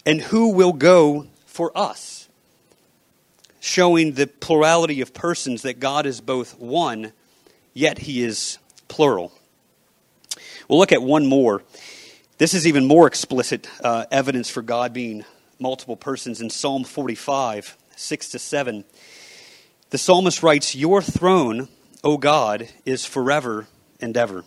And 0.05 0.21
who 0.21 0.53
will 0.53 0.71
go 0.71 1.27
for 1.47 1.77
us? 1.77 2.29
Showing 3.59 4.13
the 4.13 4.25
plurality 4.25 5.01
of 5.01 5.13
persons 5.13 5.63
that 5.63 5.81
God 5.81 6.05
is 6.05 6.21
both 6.21 6.57
one, 6.57 7.11
yet 7.73 7.97
he 7.97 8.23
is 8.23 8.57
plural. 8.87 9.33
We'll 10.69 10.79
look 10.79 10.93
at 10.93 11.01
one 11.01 11.25
more. 11.25 11.61
This 12.37 12.53
is 12.53 12.65
even 12.65 12.85
more 12.85 13.05
explicit 13.05 13.69
uh, 13.83 14.05
evidence 14.11 14.49
for 14.49 14.61
God 14.61 14.93
being 14.93 15.25
multiple 15.59 15.97
persons 15.97 16.39
in 16.39 16.49
Psalm 16.49 16.85
45, 16.85 17.75
6 17.97 18.29
to 18.29 18.39
7. 18.39 18.85
The 19.89 19.97
psalmist 19.97 20.43
writes, 20.43 20.75
Your 20.75 21.01
throne, 21.01 21.69
O 22.03 22.17
God, 22.17 22.67
is 22.85 23.05
forever 23.05 23.67
and 24.01 24.17
ever. 24.17 24.43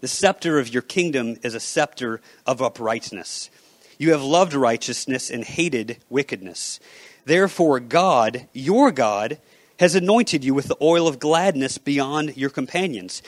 The 0.00 0.06
scepter 0.06 0.60
of 0.60 0.72
your 0.72 0.82
kingdom 0.82 1.36
is 1.42 1.56
a 1.56 1.60
scepter 1.60 2.20
of 2.46 2.62
uprightness. 2.62 3.50
You 3.98 4.12
have 4.12 4.22
loved 4.22 4.54
righteousness 4.54 5.28
and 5.28 5.42
hated 5.42 5.98
wickedness. 6.08 6.78
Therefore, 7.24 7.80
God, 7.80 8.46
your 8.52 8.92
God, 8.92 9.38
has 9.80 9.96
anointed 9.96 10.44
you 10.44 10.54
with 10.54 10.68
the 10.68 10.76
oil 10.80 11.08
of 11.08 11.18
gladness 11.18 11.76
beyond 11.76 12.36
your 12.36 12.50
companions. 12.50 13.22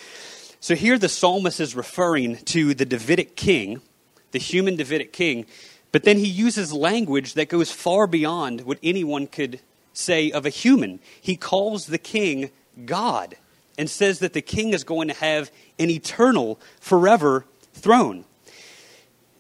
So 0.61 0.77
here 0.77 0.97
the 0.97 1.09
psalmist 1.09 1.59
is 1.59 1.75
referring 1.75 2.37
to 2.37 2.73
the 2.73 2.87
Davidic 2.87 3.35
king, 3.35 3.81
the 4.31 4.39
human 4.39 4.77
Davidic 4.77 5.13
king, 5.13 5.45
but 5.91 6.05
then 6.05 6.19
he 6.19 6.29
uses 6.29 6.73
language 6.73 7.35
that 7.35 7.49
goes 7.49 7.73
far 7.73 8.07
beyond 8.07 8.61
what 8.61 8.79
anyone 8.81 9.27
could 9.27 9.59
say 9.99 10.31
of 10.31 10.47
a 10.47 10.51
human. 10.51 11.01
He 11.21 11.37
calls 11.37 11.87
the 11.87 11.99
king 11.99 12.51
God 12.85 13.37
and 13.77 13.91
says 13.91 14.21
that 14.21 14.33
the 14.33 14.43
king 14.43 14.73
is 14.73 14.85
going 14.85 15.09
to 15.09 15.15
have 15.15 15.51
an 15.79 15.91
eternal, 15.91 16.61
forever 16.81 17.45
throne. 17.73 18.25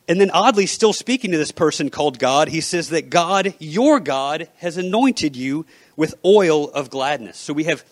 And 0.08 0.20
then, 0.20 0.30
oddly, 0.30 0.66
still 0.66 0.92
speaking 0.92 1.32
to 1.32 1.38
this 1.38 1.52
person 1.52 1.90
called 1.90 2.18
God, 2.18 2.48
he 2.48 2.62
says 2.62 2.88
that 2.90 3.10
God, 3.10 3.54
your 3.58 4.00
God, 4.00 4.48
has 4.56 4.78
anointed 4.78 5.36
you 5.36 5.66
with 5.96 6.14
oil 6.24 6.70
of 6.70 6.88
gladness. 6.88 7.36
So 7.36 7.52
we 7.52 7.64
have 7.64 7.84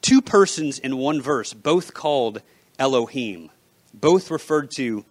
two 0.00 0.22
persons 0.22 0.78
in 0.78 0.96
one 0.96 1.20
verse, 1.20 1.52
both 1.52 1.92
called 1.92 2.42
Elohim, 2.78 3.50
both 3.92 4.30
referred 4.30 4.70
to 4.76 5.04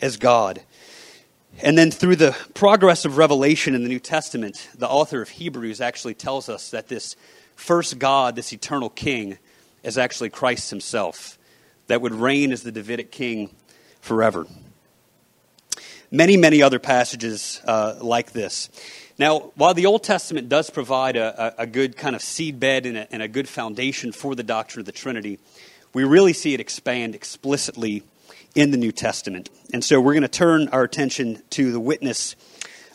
as 0.00 0.16
God. 0.16 0.62
And 1.60 1.76
then 1.76 1.90
through 1.90 2.16
the 2.16 2.36
progress 2.54 3.04
of 3.04 3.16
revelation 3.16 3.74
in 3.74 3.82
the 3.82 3.88
New 3.88 3.98
Testament, 3.98 4.68
the 4.76 4.88
author 4.88 5.20
of 5.20 5.28
Hebrews 5.28 5.80
actually 5.80 6.14
tells 6.14 6.48
us 6.48 6.70
that 6.70 6.86
this 6.86 7.16
first 7.56 7.98
God, 7.98 8.36
this 8.36 8.52
eternal 8.52 8.88
king, 8.88 9.38
is 9.82 9.98
actually 9.98 10.30
Christ 10.30 10.70
himself, 10.70 11.36
that 11.88 12.00
would 12.00 12.14
reign 12.14 12.52
as 12.52 12.62
the 12.62 12.70
Davidic 12.70 13.10
king 13.10 13.50
forever. 14.00 14.46
Many, 16.12 16.36
many 16.36 16.62
other 16.62 16.78
passages 16.78 17.60
uh, 17.64 17.96
like 18.00 18.32
this. 18.32 18.70
Now, 19.18 19.50
while 19.56 19.74
the 19.74 19.86
Old 19.86 20.04
Testament 20.04 20.48
does 20.48 20.70
provide 20.70 21.16
a, 21.16 21.58
a, 21.58 21.62
a 21.62 21.66
good 21.66 21.96
kind 21.96 22.14
of 22.14 22.22
seedbed 22.22 22.86
and 22.86 22.96
a, 22.96 23.12
and 23.12 23.20
a 23.20 23.28
good 23.28 23.48
foundation 23.48 24.12
for 24.12 24.36
the 24.36 24.44
doctrine 24.44 24.80
of 24.80 24.86
the 24.86 24.92
Trinity, 24.92 25.40
we 25.92 26.04
really 26.04 26.32
see 26.32 26.54
it 26.54 26.60
expand 26.60 27.16
explicitly 27.16 28.04
in 28.54 28.70
the 28.70 28.76
New 28.76 28.92
Testament. 28.92 29.50
And 29.72 29.84
so 29.84 30.00
we're 30.00 30.14
going 30.14 30.22
to 30.22 30.28
turn 30.28 30.68
our 30.68 30.82
attention 30.82 31.42
to 31.50 31.72
the 31.72 31.80
witness 31.80 32.36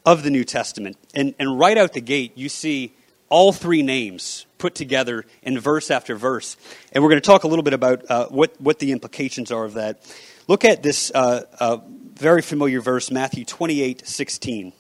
of 0.06 0.24
the 0.24 0.30
New 0.30 0.44
Testament. 0.44 0.98
And, 1.14 1.34
and 1.40 1.58
right 1.58 1.78
out 1.78 1.94
the 1.94 2.02
gate, 2.02 2.34
you 2.36 2.50
see 2.50 2.94
all 3.30 3.52
three 3.52 3.82
names 3.82 4.46
put 4.58 4.76
together 4.76 5.26
in 5.42 5.60
verse 5.60 5.90
after 5.90 6.16
verse. 6.16 6.56
And 6.92 7.04
we're 7.04 7.10
going 7.10 7.22
to 7.22 7.26
talk 7.26 7.44
a 7.44 7.48
little 7.48 7.64
bit 7.64 7.74
about 7.74 8.10
uh, 8.10 8.28
what, 8.28 8.60
what 8.60 8.80
the 8.80 8.92
implications 8.92 9.52
are 9.52 9.66
of 9.66 9.74
that. 9.74 10.06
Look 10.48 10.66
at 10.66 10.84
this 10.84 11.12
uh, 11.16 11.44
uh, 11.60 11.78
very 12.14 12.42
familiar 12.42 12.82
verse, 12.82 13.10
Matthew 13.12 13.46
28 13.46 14.08
16. 14.08 14.74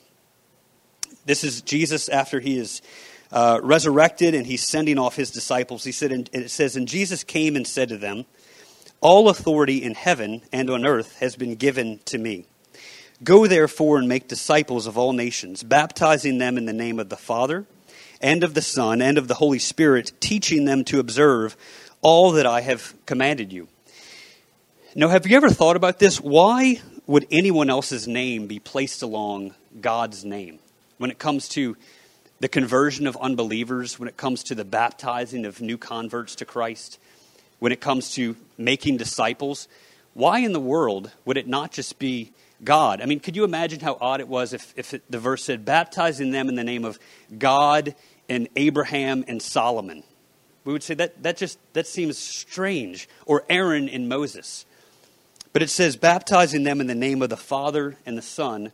This 1.25 1.43
is 1.43 1.61
Jesus 1.61 2.09
after 2.09 2.39
he 2.39 2.57
is 2.57 2.81
uh, 3.31 3.59
resurrected 3.63 4.35
and 4.35 4.45
he's 4.45 4.67
sending 4.67 4.99
off 4.99 5.15
his 5.15 5.31
disciples. 5.31 5.83
He 5.83 5.91
said, 5.91 6.11
and 6.11 6.29
it 6.33 6.51
says, 6.51 6.75
And 6.75 6.87
Jesus 6.87 7.23
came 7.23 7.55
and 7.55 7.65
said 7.65 7.89
to 7.89 7.97
them, 7.97 8.25
all 9.03 9.27
authority 9.27 9.83
in 9.83 9.93
heaven 9.93 10.41
and 10.53 10.69
on 10.69 10.85
earth 10.85 11.19
has 11.19 11.35
been 11.35 11.55
given 11.55 11.99
to 12.05 12.17
me. 12.17 12.45
Go 13.21 13.45
therefore 13.47 13.97
and 13.97 14.07
make 14.07 14.29
disciples 14.29 14.87
of 14.87 14.97
all 14.97 15.11
nations, 15.11 15.61
baptizing 15.61 16.37
them 16.37 16.57
in 16.57 16.65
the 16.65 16.73
name 16.73 16.99
of 16.99 17.09
the 17.09 17.17
Father, 17.17 17.65
and 18.21 18.45
of 18.45 18.53
the 18.53 18.61
Son, 18.61 19.01
and 19.01 19.17
of 19.17 19.27
the 19.27 19.33
Holy 19.35 19.59
Spirit, 19.59 20.13
teaching 20.21 20.63
them 20.63 20.85
to 20.85 20.99
observe 20.99 21.57
all 22.01 22.31
that 22.31 22.45
I 22.45 22.61
have 22.61 22.93
commanded 23.05 23.51
you. 23.51 23.67
Now, 24.95 25.09
have 25.09 25.27
you 25.27 25.35
ever 25.35 25.49
thought 25.49 25.75
about 25.75 25.99
this? 25.99 26.21
Why 26.21 26.79
would 27.05 27.27
anyone 27.29 27.69
else's 27.69 28.07
name 28.07 28.47
be 28.47 28.59
placed 28.59 29.01
along 29.01 29.53
God's 29.81 30.23
name 30.23 30.59
when 30.97 31.11
it 31.11 31.19
comes 31.19 31.49
to 31.49 31.75
the 32.39 32.47
conversion 32.47 33.07
of 33.07 33.17
unbelievers, 33.17 33.99
when 33.99 34.07
it 34.07 34.15
comes 34.15 34.43
to 34.45 34.55
the 34.55 34.65
baptizing 34.65 35.45
of 35.45 35.59
new 35.59 35.77
converts 35.77 36.35
to 36.35 36.45
Christ? 36.45 36.99
When 37.63 37.71
it 37.71 37.79
comes 37.79 38.11
to 38.11 38.35
making 38.57 38.97
disciples, 38.97 39.69
why 40.13 40.39
in 40.39 40.51
the 40.51 40.59
world 40.59 41.09
would 41.23 41.37
it 41.37 41.47
not 41.47 41.71
just 41.71 41.97
be 41.97 42.33
God? 42.61 42.99
I 43.01 43.05
mean, 43.05 43.21
could 43.21 43.37
you 43.37 43.45
imagine 43.45 43.79
how 43.79 43.97
odd 44.01 44.19
it 44.19 44.27
was 44.27 44.51
if, 44.51 44.73
if 44.75 44.93
it, 44.93 45.01
the 45.09 45.17
verse 45.17 45.45
said, 45.45 45.63
baptizing 45.63 46.31
them 46.31 46.49
in 46.49 46.55
the 46.55 46.63
name 46.65 46.83
of 46.83 46.99
God 47.37 47.95
and 48.27 48.49
Abraham 48.57 49.23
and 49.29 49.41
Solomon? 49.41 50.03
We 50.65 50.73
would 50.73 50.83
say 50.83 50.93
that, 50.95 51.23
that 51.23 51.37
just 51.37 51.57
that 51.71 51.87
seems 51.87 52.17
strange. 52.17 53.07
Or 53.25 53.45
Aaron 53.49 53.87
and 53.87 54.09
Moses. 54.09 54.65
But 55.53 55.61
it 55.61 55.69
says, 55.69 55.95
baptizing 55.95 56.63
them 56.63 56.81
in 56.81 56.87
the 56.87 56.95
name 56.95 57.21
of 57.21 57.29
the 57.29 57.37
Father 57.37 57.95
and 58.05 58.17
the 58.17 58.21
Son 58.21 58.73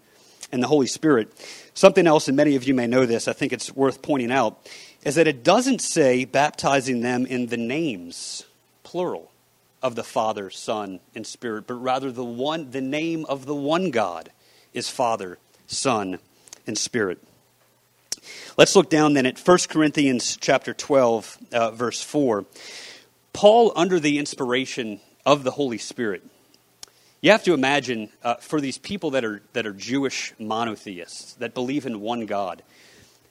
and 0.52 0.64
the 0.64 0.68
Holy 0.68 0.88
Spirit. 0.88 1.32
Something 1.76 2.08
else, 2.08 2.28
and 2.28 2.36
many 2.36 2.56
of 2.56 2.64
you 2.64 2.74
may 2.74 2.88
know 2.88 3.06
this, 3.06 3.28
I 3.28 3.34
think 3.34 3.54
it's 3.54 3.72
worth 3.72 4.02
pointing 4.02 4.32
out, 4.32 4.68
is 5.04 5.14
that 5.14 5.28
it 5.28 5.44
doesn't 5.44 5.80
say 5.80 6.26
baptizing 6.26 7.02
them 7.02 7.28
in 7.28 7.46
the 7.46 7.58
names 7.58 8.46
plural 8.90 9.32
of 9.84 9.94
the 9.94 10.04
Father, 10.04 10.50
Son, 10.50 11.00
and 11.14 11.28
Spirit, 11.28 11.68
but 11.68 11.76
rather 11.76 12.12
the 12.12 12.26
one 12.26 12.72
the 12.72 12.82
name 12.82 13.24
of 13.26 13.46
the 13.46 13.54
one 13.54 13.92
God 13.92 14.32
is 14.74 14.90
Father, 14.90 15.38
Son, 15.68 16.18
and 16.66 16.76
Spirit. 16.76 17.24
Let's 18.58 18.76
look 18.76 18.90
down 18.90 19.14
then 19.14 19.28
at 19.28 19.38
1 19.38 19.58
Corinthians 19.70 20.40
chapter 20.42 20.74
12, 20.74 21.38
uh, 21.52 21.70
verse 21.70 22.02
4. 22.02 22.46
Paul, 23.32 23.74
under 23.76 24.00
the 24.00 24.18
inspiration 24.18 25.02
of 25.24 25.44
the 25.44 25.52
Holy 25.52 25.78
Spirit, 25.78 26.24
you 27.22 27.30
have 27.30 27.44
to 27.44 27.54
imagine 27.54 28.10
uh, 28.24 28.36
for 28.36 28.60
these 28.60 28.80
people 28.80 29.12
that 29.12 29.24
are, 29.24 29.44
that 29.54 29.68
are 29.68 29.74
Jewish 29.74 30.34
monotheists, 30.40 31.34
that 31.36 31.54
believe 31.54 31.86
in 31.86 32.02
one 32.02 32.26
God, 32.26 32.64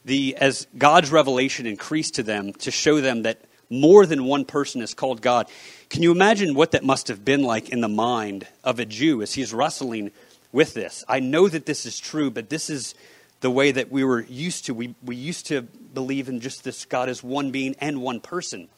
the, 0.05 0.37
as 0.37 0.69
God's 0.79 1.11
revelation 1.11 1.67
increased 1.67 2.15
to 2.15 2.23
them 2.23 2.53
to 2.53 2.71
show 2.71 3.01
them 3.01 3.23
that 3.23 3.41
more 3.71 4.07
than 4.07 4.25
one 4.25 4.45
person 4.45 4.83
is 4.83 4.95
called 4.95 5.21
God. 5.21 5.49
Can 5.91 6.03
you 6.03 6.11
imagine 6.11 6.55
what 6.55 6.73
that 6.73 6.85
must 6.85 7.09
have 7.09 7.25
been 7.25 7.43
like 7.43 7.69
in 7.69 7.81
the 7.81 7.89
mind 7.89 8.47
of 8.65 8.79
a 8.79 8.85
Jew 8.85 9.23
as 9.23 9.35
he's 9.35 9.53
wrestling 9.53 10.11
with 10.53 10.75
this? 10.75 11.05
I 11.09 11.21
know 11.21 11.49
that 11.49 11.67
this 11.67 11.87
is 11.87 11.99
true, 11.99 12.31
but 12.31 12.49
this 12.49 12.71
is 12.71 12.95
the 13.41 13.51
way 13.51 13.71
that 13.71 13.91
we 13.91 14.05
were 14.05 14.23
used 14.23 14.67
to. 14.67 14.75
We, 14.75 14.95
we 15.03 15.17
used 15.17 15.47
to 15.47 15.63
believe 15.63 16.29
in 16.29 16.41
just 16.41 16.65
this 16.65 16.85
God 16.85 17.09
as 17.09 17.23
one 17.23 17.51
being 17.51 17.77
and 17.81 18.03
one 18.03 18.21
person. 18.21 18.69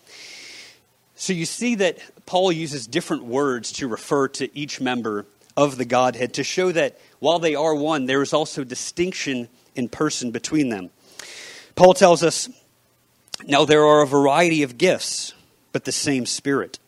So 1.15 1.33
you 1.33 1.45
see 1.45 1.75
that 1.77 1.99
Paul 2.27 2.51
uses 2.51 2.87
different 2.87 3.25
words 3.25 3.73
to 3.73 3.89
refer 3.89 4.29
to 4.29 4.59
each 4.59 4.81
member 4.81 5.27
of 5.57 5.77
the 5.77 5.85
Godhead 5.85 6.35
to 6.35 6.45
show 6.45 6.73
that 6.73 6.99
while 7.19 7.39
they 7.39 7.55
are 7.55 7.75
one, 7.75 8.07
there 8.07 8.23
is 8.23 8.33
also 8.33 8.65
distinction 8.65 9.49
in 9.75 9.89
person 9.89 10.31
between 10.31 10.71
them. 10.71 10.91
Paul 11.75 11.95
tells 11.95 12.23
us 12.23 12.49
now, 13.47 13.65
there 13.65 13.85
are 13.85 14.03
a 14.03 14.07
variety 14.07 14.63
of 14.63 14.79
gifts, 14.79 15.35
but 15.73 15.85
the 15.85 15.93
same 15.93 16.27
Spirit. 16.27 16.79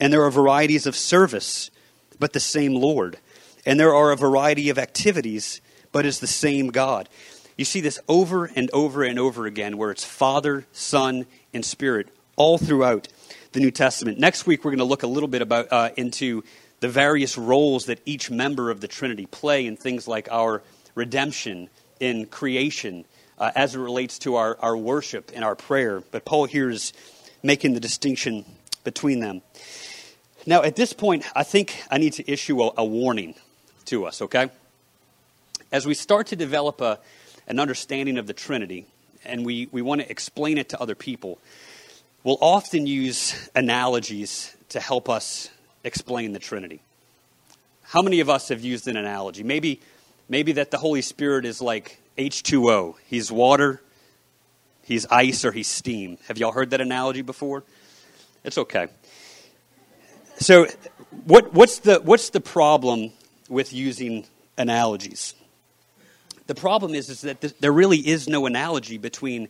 And 0.00 0.12
there 0.12 0.22
are 0.24 0.30
varieties 0.30 0.86
of 0.86 0.96
service, 0.96 1.70
but 2.18 2.32
the 2.32 2.40
same 2.40 2.74
Lord. 2.74 3.18
And 3.64 3.80
there 3.80 3.94
are 3.94 4.12
a 4.12 4.16
variety 4.16 4.68
of 4.70 4.78
activities, 4.78 5.60
but 5.92 6.06
is 6.06 6.20
the 6.20 6.26
same 6.26 6.68
God. 6.68 7.08
You 7.56 7.64
see 7.64 7.80
this 7.80 7.98
over 8.08 8.44
and 8.44 8.70
over 8.72 9.02
and 9.02 9.18
over 9.18 9.46
again, 9.46 9.78
where 9.78 9.90
it's 9.90 10.04
Father, 10.04 10.66
Son, 10.72 11.26
and 11.54 11.64
Spirit, 11.64 12.08
all 12.36 12.58
throughout 12.58 13.08
the 13.52 13.60
New 13.60 13.70
Testament. 13.70 14.18
Next 14.18 14.46
week, 14.46 14.64
we're 14.64 14.72
going 14.72 14.78
to 14.78 14.84
look 14.84 15.02
a 15.02 15.08
little 15.08 15.28
bit 15.28 15.40
about 15.40 15.68
uh, 15.70 15.90
into 15.96 16.44
the 16.80 16.88
various 16.88 17.38
roles 17.38 17.86
that 17.86 18.00
each 18.04 18.30
member 18.30 18.70
of 18.70 18.82
the 18.82 18.88
Trinity 18.88 19.24
play 19.26 19.66
in 19.66 19.76
things 19.76 20.06
like 20.06 20.28
our 20.30 20.62
redemption, 20.94 21.70
in 21.98 22.26
creation, 22.26 23.06
uh, 23.38 23.52
as 23.54 23.74
it 23.74 23.78
relates 23.78 24.18
to 24.20 24.36
our, 24.36 24.56
our 24.60 24.76
worship 24.76 25.30
and 25.34 25.44
our 25.44 25.54
prayer. 25.54 26.02
But 26.10 26.24
Paul 26.24 26.46
here 26.46 26.70
is 26.70 26.92
making 27.42 27.74
the 27.74 27.80
distinction 27.80 28.44
between 28.84 29.20
them. 29.20 29.42
Now, 30.46 30.62
at 30.62 30.76
this 30.76 30.92
point, 30.92 31.24
I 31.34 31.42
think 31.42 31.82
I 31.90 31.98
need 31.98 32.14
to 32.14 32.30
issue 32.30 32.62
a, 32.62 32.72
a 32.78 32.84
warning 32.84 33.34
to 33.86 34.06
us, 34.06 34.22
okay? 34.22 34.50
As 35.72 35.86
we 35.86 35.94
start 35.94 36.28
to 36.28 36.36
develop 36.36 36.80
a, 36.80 36.98
an 37.48 37.58
understanding 37.58 38.18
of 38.18 38.26
the 38.26 38.32
Trinity, 38.32 38.86
and 39.24 39.44
we, 39.44 39.68
we 39.72 39.82
want 39.82 40.00
to 40.00 40.10
explain 40.10 40.56
it 40.56 40.68
to 40.70 40.80
other 40.80 40.94
people, 40.94 41.38
we'll 42.22 42.38
often 42.40 42.86
use 42.86 43.48
analogies 43.54 44.56
to 44.68 44.80
help 44.80 45.08
us 45.08 45.50
explain 45.82 46.32
the 46.32 46.38
Trinity. 46.38 46.80
How 47.82 48.02
many 48.02 48.20
of 48.20 48.30
us 48.30 48.48
have 48.48 48.62
used 48.64 48.88
an 48.88 48.96
analogy? 48.96 49.42
Maybe, 49.42 49.80
maybe 50.28 50.52
that 50.52 50.70
the 50.70 50.78
Holy 50.78 51.02
Spirit 51.02 51.44
is 51.44 51.60
like 51.60 52.00
H2O. 52.18 52.94
He's 53.06 53.30
water, 53.30 53.82
he's 54.82 55.06
ice, 55.06 55.44
or 55.44 55.52
he's 55.52 55.68
steam. 55.68 56.18
Have 56.28 56.38
y'all 56.38 56.52
heard 56.52 56.70
that 56.70 56.80
analogy 56.80 57.22
before? 57.22 57.64
It's 58.44 58.58
okay. 58.58 58.88
So, 60.38 60.66
what, 61.24 61.52
what's, 61.52 61.78
the, 61.80 62.00
what's 62.00 62.30
the 62.30 62.40
problem 62.40 63.12
with 63.48 63.72
using 63.72 64.26
analogies? 64.58 65.34
The 66.46 66.54
problem 66.54 66.94
is, 66.94 67.08
is 67.08 67.22
that 67.22 67.40
there 67.60 67.72
really 67.72 67.98
is 67.98 68.28
no 68.28 68.46
analogy 68.46 68.98
between 68.98 69.48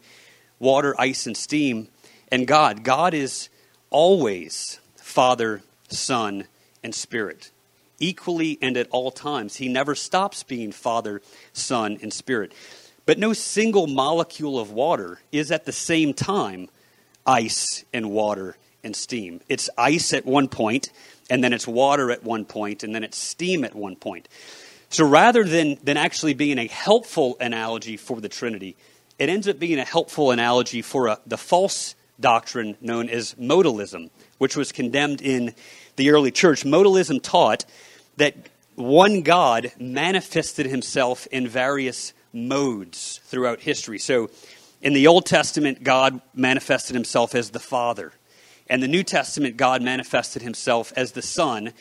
water, 0.59 0.95
ice, 0.99 1.27
and 1.27 1.37
steam 1.37 1.89
and 2.33 2.47
God. 2.47 2.85
God 2.85 3.15
is 3.15 3.49
always 3.91 4.81
Father, 4.97 5.63
Son, 5.89 6.47
and 6.83 6.95
Spirit 6.95 7.51
equally 7.99 8.59
and 8.61 8.77
at 8.77 8.89
all 8.91 9.11
times. 9.11 9.57
He 9.57 9.69
never 9.69 9.95
stops 9.95 10.43
being 10.43 10.73
Father, 10.73 11.23
Son, 11.53 11.99
and 12.03 12.13
Spirit. 12.13 12.53
But 13.07 13.19
no 13.19 13.33
single 13.33 13.87
molecule 13.87 14.59
of 14.59 14.71
water 14.73 15.21
is 15.33 15.51
at 15.51 15.65
the 15.65 15.73
same 15.73 16.13
time 16.13 16.69
ice 17.27 17.85
and 17.93 18.11
water 18.11 18.57
and 18.85 18.95
steam. 18.95 19.41
It's 19.49 19.71
ice 19.77 20.13
at 20.13 20.25
one 20.25 20.49
point, 20.49 20.91
and 21.29 21.43
then 21.43 21.53
it's 21.53 21.67
water 21.67 22.11
at 22.11 22.25
one 22.25 22.45
point, 22.45 22.83
and 22.83 22.95
then 22.95 23.05
it's 23.05 23.19
steam 23.19 23.65
at 23.65 23.75
one 23.75 23.97
point. 23.97 24.29
So 24.89 25.07
rather 25.07 25.45
than, 25.45 25.79
than 25.83 25.97
actually 25.97 26.35
being 26.35 26.59
a 26.59 26.67
helpful 26.67 27.37
analogy 27.41 27.97
for 27.97 28.21
the 28.21 28.29
Trinity, 28.29 28.77
it 29.19 29.29
ends 29.29 29.49
up 29.49 29.59
being 29.59 29.79
a 29.79 29.85
helpful 29.85 30.31
analogy 30.31 30.83
for 30.83 31.09
a, 31.09 31.19
the 31.27 31.39
false 31.39 31.95
doctrine 32.21 32.77
known 32.81 33.09
as 33.09 33.35
modalism, 33.35 34.11
which 34.39 34.57
was 34.57 34.73
condemned 34.73 35.21
in 35.21 35.55
the 35.97 36.11
early 36.11 36.31
church. 36.31 36.65
Modalism 36.65 37.23
taught 37.23 37.65
that 38.17 38.35
one 38.75 39.23
God 39.23 39.73
manifested 39.79 40.67
himself 40.67 41.27
in 41.29 41.49
various 41.49 42.13
modes 42.33 43.21
throughout 43.25 43.61
history. 43.61 43.99
So 43.99 44.31
in 44.83 44.93
the 44.93 45.07
Old 45.07 45.27
Testament, 45.27 45.83
God 45.83 46.21
manifested 46.35 46.95
himself 46.95 47.35
as 47.35 47.51
the 47.51 47.59
Father. 47.59 48.13
And 48.69 48.83
the 48.83 48.89
New 48.89 49.03
Testament, 49.03 49.57
God 49.57 49.83
manifested 49.83 50.43
himself 50.43 50.93
as 50.97 51.13
the 51.13 51.23
Son. 51.23 51.73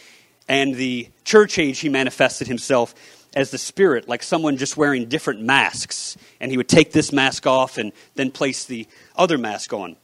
And 0.48 0.76
the 0.76 1.10
church 1.24 1.60
age, 1.60 1.80
he 1.80 1.90
manifested 1.90 2.48
himself 2.48 2.96
as 3.36 3.52
the 3.52 3.58
Spirit, 3.58 4.08
like 4.08 4.24
someone 4.24 4.56
just 4.56 4.78
wearing 4.78 5.10
different 5.10 5.42
masks. 5.42 6.16
And 6.40 6.52
he 6.52 6.58
would 6.58 6.70
take 6.70 6.94
this 6.94 7.12
mask 7.12 7.46
off 7.46 7.78
and 7.78 7.92
then 8.14 8.32
place 8.32 8.64
the 8.64 8.88
other 9.16 9.38
mask 9.38 9.74
on. 9.74 9.98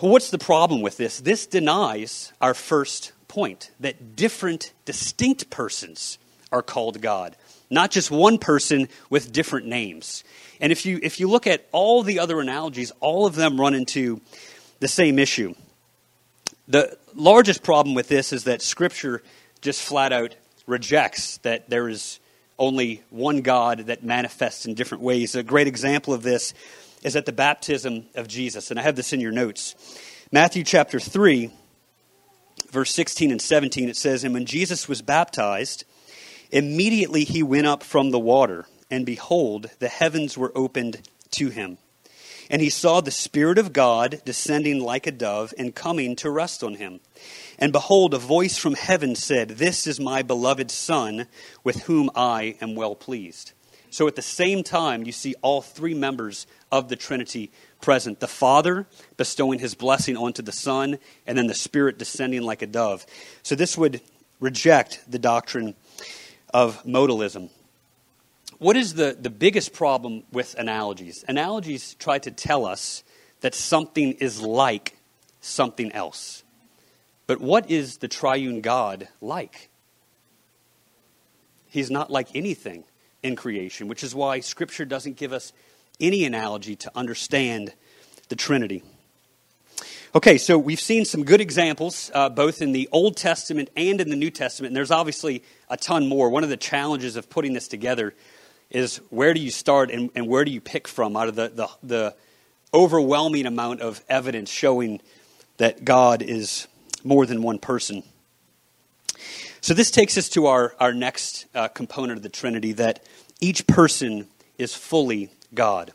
What's 0.00 0.30
the 0.30 0.38
problem 0.38 0.82
with 0.82 0.96
this? 0.96 1.20
This 1.20 1.46
denies 1.46 2.32
our 2.40 2.54
first 2.54 3.12
point 3.28 3.70
that 3.80 4.16
different, 4.16 4.72
distinct 4.84 5.50
persons 5.50 6.18
are 6.50 6.62
called 6.62 7.00
God, 7.00 7.36
not 7.70 7.90
just 7.90 8.10
one 8.10 8.38
person 8.38 8.88
with 9.10 9.32
different 9.32 9.66
names. 9.66 10.24
And 10.60 10.72
if 10.72 10.86
you, 10.86 10.98
if 11.02 11.20
you 11.20 11.28
look 11.28 11.46
at 11.46 11.68
all 11.72 12.02
the 12.02 12.18
other 12.18 12.40
analogies, 12.40 12.90
all 13.00 13.26
of 13.26 13.34
them 13.34 13.60
run 13.60 13.74
into 13.74 14.20
the 14.80 14.88
same 14.88 15.18
issue. 15.18 15.54
The 16.66 16.96
largest 17.14 17.62
problem 17.62 17.94
with 17.94 18.08
this 18.08 18.32
is 18.32 18.44
that 18.44 18.62
Scripture 18.62 19.22
just 19.60 19.82
flat 19.82 20.12
out 20.12 20.34
rejects 20.66 21.38
that 21.38 21.70
there 21.70 21.88
is 21.88 22.20
only 22.58 23.02
one 23.10 23.40
God 23.40 23.86
that 23.86 24.02
manifests 24.02 24.66
in 24.66 24.74
different 24.74 25.02
ways. 25.02 25.34
A 25.34 25.42
great 25.42 25.66
example 25.66 26.12
of 26.12 26.22
this 26.22 26.54
is 27.02 27.16
at 27.16 27.26
the 27.26 27.32
baptism 27.32 28.06
of 28.14 28.28
Jesus. 28.28 28.70
And 28.70 28.78
I 28.78 28.82
have 28.82 28.96
this 28.96 29.12
in 29.12 29.20
your 29.20 29.32
notes. 29.32 29.74
Matthew 30.32 30.64
chapter 30.64 30.98
3, 30.98 31.50
verse 32.70 32.92
16 32.94 33.30
and 33.30 33.40
17, 33.40 33.88
it 33.88 33.96
says, 33.96 34.24
And 34.24 34.34
when 34.34 34.46
Jesus 34.46 34.88
was 34.88 35.02
baptized, 35.02 35.84
immediately 36.50 37.24
he 37.24 37.42
went 37.42 37.66
up 37.66 37.82
from 37.82 38.10
the 38.10 38.18
water, 38.18 38.66
and 38.90 39.04
behold, 39.04 39.70
the 39.78 39.88
heavens 39.88 40.36
were 40.36 40.52
opened 40.54 41.08
to 41.32 41.48
him. 41.48 41.78
And 42.50 42.62
he 42.62 42.70
saw 42.70 43.00
the 43.00 43.10
Spirit 43.10 43.58
of 43.58 43.74
God 43.74 44.22
descending 44.24 44.80
like 44.80 45.06
a 45.06 45.12
dove 45.12 45.52
and 45.58 45.74
coming 45.74 46.16
to 46.16 46.30
rest 46.30 46.64
on 46.64 46.74
him. 46.74 47.00
And 47.58 47.72
behold, 47.72 48.14
a 48.14 48.18
voice 48.18 48.56
from 48.56 48.74
heaven 48.74 49.14
said, 49.14 49.50
This 49.50 49.86
is 49.86 50.00
my 50.00 50.22
beloved 50.22 50.70
Son, 50.70 51.26
with 51.62 51.82
whom 51.82 52.10
I 52.14 52.56
am 52.62 52.74
well 52.74 52.94
pleased. 52.94 53.52
So 53.90 54.06
at 54.06 54.16
the 54.16 54.22
same 54.22 54.62
time, 54.62 55.04
you 55.04 55.12
see 55.12 55.34
all 55.42 55.62
three 55.62 55.94
members 55.94 56.46
of 56.70 56.88
the 56.88 56.96
Trinity 56.96 57.50
present 57.80 58.20
the 58.20 58.28
Father 58.28 58.86
bestowing 59.16 59.58
his 59.58 59.74
blessing 59.74 60.16
onto 60.16 60.42
the 60.42 60.52
Son, 60.52 60.98
and 61.26 61.38
then 61.38 61.46
the 61.46 61.54
Spirit 61.54 61.98
descending 61.98 62.42
like 62.42 62.62
a 62.62 62.66
dove. 62.66 63.06
So 63.42 63.54
this 63.54 63.78
would 63.78 64.00
reject 64.40 65.02
the 65.08 65.18
doctrine 65.18 65.74
of 66.52 66.82
modalism. 66.84 67.50
What 68.58 68.76
is 68.76 68.94
the, 68.94 69.16
the 69.18 69.30
biggest 69.30 69.72
problem 69.72 70.24
with 70.32 70.54
analogies? 70.58 71.24
Analogies 71.28 71.94
try 71.94 72.18
to 72.18 72.30
tell 72.30 72.66
us 72.66 73.04
that 73.40 73.54
something 73.54 74.14
is 74.14 74.42
like 74.42 74.96
something 75.40 75.92
else. 75.92 76.42
But 77.26 77.40
what 77.40 77.70
is 77.70 77.98
the 77.98 78.08
triune 78.08 78.60
God 78.60 79.08
like? 79.20 79.68
He's 81.68 81.90
not 81.90 82.10
like 82.10 82.28
anything 82.34 82.84
in 83.22 83.36
creation, 83.36 83.88
which 83.88 84.04
is 84.04 84.14
why 84.14 84.40
Scripture 84.40 84.84
doesn't 84.84 85.16
give 85.16 85.32
us 85.32 85.52
any 86.00 86.24
analogy 86.24 86.76
to 86.76 86.92
understand 86.94 87.72
the 88.28 88.36
Trinity. 88.36 88.82
Okay, 90.14 90.38
so 90.38 90.56
we've 90.56 90.80
seen 90.80 91.04
some 91.04 91.24
good 91.24 91.40
examples, 91.40 92.10
uh, 92.14 92.28
both 92.28 92.62
in 92.62 92.72
the 92.72 92.88
Old 92.92 93.16
Testament 93.16 93.68
and 93.76 94.00
in 94.00 94.08
the 94.08 94.16
New 94.16 94.30
Testament, 94.30 94.70
and 94.70 94.76
there's 94.76 94.90
obviously 94.90 95.42
a 95.68 95.76
ton 95.76 96.08
more. 96.08 96.30
One 96.30 96.44
of 96.44 96.50
the 96.50 96.56
challenges 96.56 97.16
of 97.16 97.28
putting 97.28 97.52
this 97.52 97.68
together 97.68 98.14
is 98.70 98.98
where 99.10 99.34
do 99.34 99.40
you 99.40 99.50
start 99.50 99.90
and, 99.90 100.10
and 100.14 100.26
where 100.26 100.44
do 100.44 100.50
you 100.50 100.60
pick 100.60 100.88
from 100.88 101.16
out 101.16 101.28
of 101.28 101.34
the, 101.34 101.48
the, 101.48 101.68
the 101.82 102.14
overwhelming 102.72 103.46
amount 103.46 103.80
of 103.80 104.02
evidence 104.08 104.50
showing 104.50 105.00
that 105.58 105.84
God 105.84 106.22
is 106.22 106.66
more 107.04 107.26
than 107.26 107.42
one 107.42 107.58
person. 107.58 108.02
So, 109.60 109.74
this 109.74 109.90
takes 109.90 110.16
us 110.16 110.28
to 110.30 110.46
our, 110.46 110.74
our 110.78 110.92
next 110.92 111.46
uh, 111.54 111.68
component 111.68 112.16
of 112.16 112.22
the 112.22 112.28
Trinity 112.28 112.72
that 112.72 113.04
each 113.40 113.66
person 113.66 114.28
is 114.56 114.74
fully 114.74 115.30
God. 115.52 115.92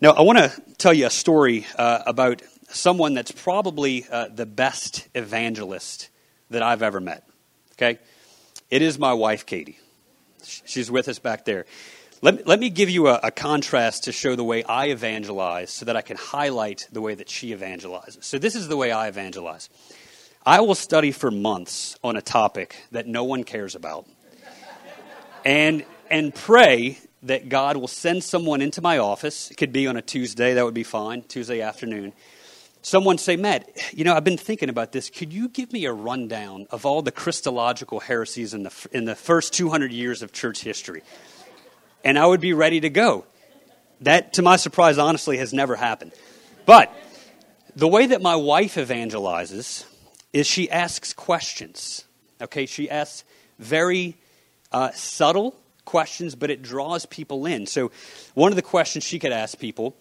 Now, 0.00 0.10
I 0.10 0.22
want 0.22 0.38
to 0.38 0.52
tell 0.78 0.92
you 0.92 1.06
a 1.06 1.10
story 1.10 1.66
uh, 1.78 2.02
about 2.06 2.42
someone 2.68 3.14
that's 3.14 3.30
probably 3.30 4.06
uh, 4.10 4.28
the 4.28 4.46
best 4.46 5.08
evangelist 5.14 6.08
that 6.50 6.62
I've 6.62 6.82
ever 6.82 7.00
met. 7.00 7.26
Okay? 7.72 7.98
It 8.70 8.82
is 8.82 8.98
my 8.98 9.12
wife, 9.12 9.46
Katie. 9.46 9.78
She's 10.44 10.90
with 10.90 11.08
us 11.08 11.18
back 11.18 11.44
there. 11.44 11.66
Let, 12.22 12.46
let 12.46 12.58
me 12.58 12.70
give 12.70 12.90
you 12.90 13.08
a, 13.08 13.20
a, 13.22 13.30
contrast 13.30 14.04
to 14.04 14.12
show 14.12 14.34
the 14.34 14.44
way 14.44 14.62
I 14.62 14.86
evangelize 14.86 15.70
so 15.70 15.84
that 15.86 15.96
I 15.96 16.02
can 16.02 16.16
highlight 16.16 16.88
the 16.90 17.00
way 17.00 17.14
that 17.14 17.28
she 17.28 17.54
evangelizes. 17.54 18.24
So, 18.24 18.38
this 18.38 18.54
is 18.54 18.68
the 18.68 18.76
way 18.76 18.92
I 18.92 19.08
evangelize 19.08 19.68
I 20.46 20.60
will 20.60 20.74
study 20.74 21.10
for 21.10 21.30
months 21.30 21.96
on 22.04 22.16
a 22.16 22.22
topic 22.22 22.76
that 22.90 23.06
no 23.06 23.24
one 23.24 23.44
cares 23.44 23.74
about 23.74 24.06
and, 25.42 25.86
and 26.10 26.34
pray 26.34 26.98
that 27.22 27.48
God 27.48 27.78
will 27.78 27.88
send 27.88 28.22
someone 28.22 28.60
into 28.60 28.82
my 28.82 28.98
office. 28.98 29.50
It 29.50 29.56
could 29.56 29.72
be 29.72 29.86
on 29.86 29.96
a 29.96 30.02
Tuesday, 30.02 30.52
that 30.52 30.62
would 30.62 30.74
be 30.74 30.82
fine, 30.82 31.22
Tuesday 31.22 31.62
afternoon. 31.62 32.12
Someone 32.82 33.16
say, 33.16 33.36
Matt, 33.36 33.70
you 33.94 34.04
know, 34.04 34.14
I've 34.14 34.24
been 34.24 34.36
thinking 34.36 34.68
about 34.68 34.92
this. 34.92 35.08
Could 35.08 35.32
you 35.32 35.48
give 35.48 35.72
me 35.72 35.86
a 35.86 35.92
rundown 35.94 36.66
of 36.70 36.84
all 36.84 37.00
the 37.00 37.10
Christological 37.10 38.00
heresies 38.00 38.52
in 38.52 38.64
the, 38.64 38.88
in 38.92 39.06
the 39.06 39.14
first 39.14 39.54
200 39.54 39.92
years 39.92 40.20
of 40.20 40.32
church 40.32 40.60
history? 40.60 41.00
And 42.04 42.18
I 42.18 42.26
would 42.26 42.42
be 42.42 42.52
ready 42.52 42.80
to 42.80 42.90
go. 42.90 43.24
That, 44.02 44.34
to 44.34 44.42
my 44.42 44.56
surprise, 44.56 44.98
honestly, 44.98 45.38
has 45.38 45.54
never 45.54 45.74
happened. 45.74 46.12
But 46.66 46.94
the 47.74 47.88
way 47.88 48.08
that 48.08 48.20
my 48.20 48.36
wife 48.36 48.74
evangelizes 48.74 49.86
is 50.34 50.46
she 50.46 50.68
asks 50.68 51.14
questions. 51.14 52.04
Okay, 52.42 52.66
she 52.66 52.90
asks 52.90 53.24
very 53.58 54.16
uh, 54.72 54.90
subtle 54.90 55.54
questions, 55.84 56.34
but 56.34 56.50
it 56.50 56.60
draws 56.60 57.06
people 57.06 57.46
in. 57.46 57.66
So, 57.66 57.92
one 58.34 58.50
of 58.50 58.56
the 58.56 58.62
questions 58.62 59.04
she 59.04 59.20
could 59.20 59.32
ask 59.32 59.58
people 59.58 59.96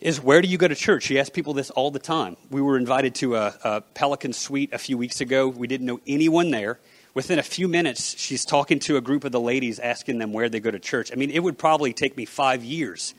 is 0.00 0.22
where 0.22 0.40
do 0.40 0.46
you 0.48 0.56
go 0.56 0.68
to 0.68 0.76
church? 0.76 1.02
She 1.02 1.18
asks 1.18 1.30
people 1.30 1.54
this 1.54 1.70
all 1.70 1.90
the 1.90 1.98
time. 1.98 2.36
We 2.50 2.62
were 2.62 2.78
invited 2.78 3.16
to 3.16 3.34
a, 3.34 3.54
a, 3.64 3.80
Pelican 3.80 4.32
Suite 4.32 4.72
a 4.72 4.78
few 4.78 4.96
weeks 4.96 5.20
ago. 5.20 5.48
We 5.48 5.66
didn't 5.66 5.86
know 5.86 6.00
anyone 6.06 6.52
there. 6.52 6.78
Within 7.14 7.40
a 7.40 7.42
few 7.42 7.66
minutes, 7.66 8.16
she's 8.16 8.44
talking 8.44 8.78
to 8.80 8.96
a 8.96 9.00
group 9.00 9.24
of 9.24 9.32
the 9.32 9.40
ladies, 9.40 9.80
asking 9.80 10.18
them 10.18 10.32
where 10.32 10.48
they 10.48 10.60
go 10.60 10.70
to 10.70 10.78
church. 10.78 11.10
I 11.12 11.16
mean, 11.16 11.32
it 11.32 11.40
would 11.40 11.58
probably 11.58 11.92
take 11.92 12.16
me 12.16 12.26
five 12.26 12.62
years 12.62 13.12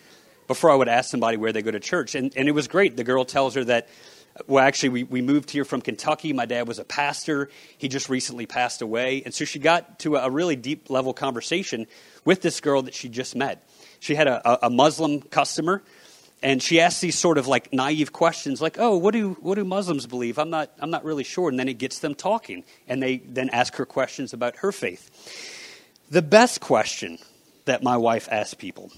before 0.48 0.72
I 0.72 0.76
would 0.76 0.88
ask 0.88 1.10
somebody 1.10 1.36
where 1.36 1.52
they 1.52 1.62
go 1.62 1.72
to 1.72 1.82
church. 1.82 2.16
And, 2.16 2.32
and 2.38 2.48
it 2.48 2.54
was 2.54 2.70
great. 2.70 2.96
The 2.96 3.04
girl 3.04 3.26
tells 3.26 3.56
her 3.56 3.66
that, 3.66 3.90
well, 4.48 4.64
actually, 4.64 4.90
we, 4.90 5.04
we 5.04 5.22
moved 5.22 5.52
here 5.52 5.66
from 5.66 5.82
Kentucky. 5.82 6.34
My 6.34 6.46
dad 6.46 6.68
was 6.68 6.80
a 6.80 6.84
pastor. 6.84 7.50
He 7.78 7.88
just 7.88 8.10
recently 8.10 8.46
passed 8.46 8.82
away. 8.82 9.24
And 9.24 9.34
so 9.34 9.46
she 9.46 9.60
got 9.60 10.00
to 10.00 10.16
a 10.16 10.30
really 10.30 10.56
deep 10.56 10.90
level 10.90 11.14
conversation 11.14 11.88
with 12.26 12.42
this 12.42 12.60
girl 12.62 12.84
that 12.84 12.94
she 12.94 13.10
just 13.10 13.36
met. 13.36 13.68
She 14.00 14.16
had 14.16 14.28
a, 14.28 14.66
a 14.66 14.70
Muslim 14.70 15.22
customer 15.22 15.84
and 16.42 16.64
she 16.64 16.80
asked 16.80 17.02
these 17.02 17.18
sort 17.18 17.38
of 17.38 17.48
like 17.48 17.74
naive 17.74 18.14
questions 18.14 18.62
like 18.62 18.78
oh 18.80 18.98
what 18.98 19.14
do 19.14 19.34
what 19.42 19.56
do 19.56 19.66
muslims 19.66 20.08
believe 20.08 20.38
i'm 20.38 20.50
not 20.50 20.72
i'm 20.80 20.90
not 20.90 21.04
really 21.04 21.24
sure 21.24 21.50
and 21.50 21.60
then 21.60 21.68
it 21.68 21.78
gets 21.78 22.00
them 22.00 22.16
talking 22.16 22.64
and 22.88 23.02
they 23.04 23.18
then 23.18 23.50
ask 23.50 23.76
her 23.76 23.86
questions 23.86 24.34
about 24.34 24.56
her 24.58 24.72
faith 24.72 25.10
the 26.10 26.22
best 26.22 26.62
question 26.62 27.18
that 27.66 27.84
my 27.84 27.98
wife 27.98 28.28
asks 28.32 28.54
people 28.54 28.92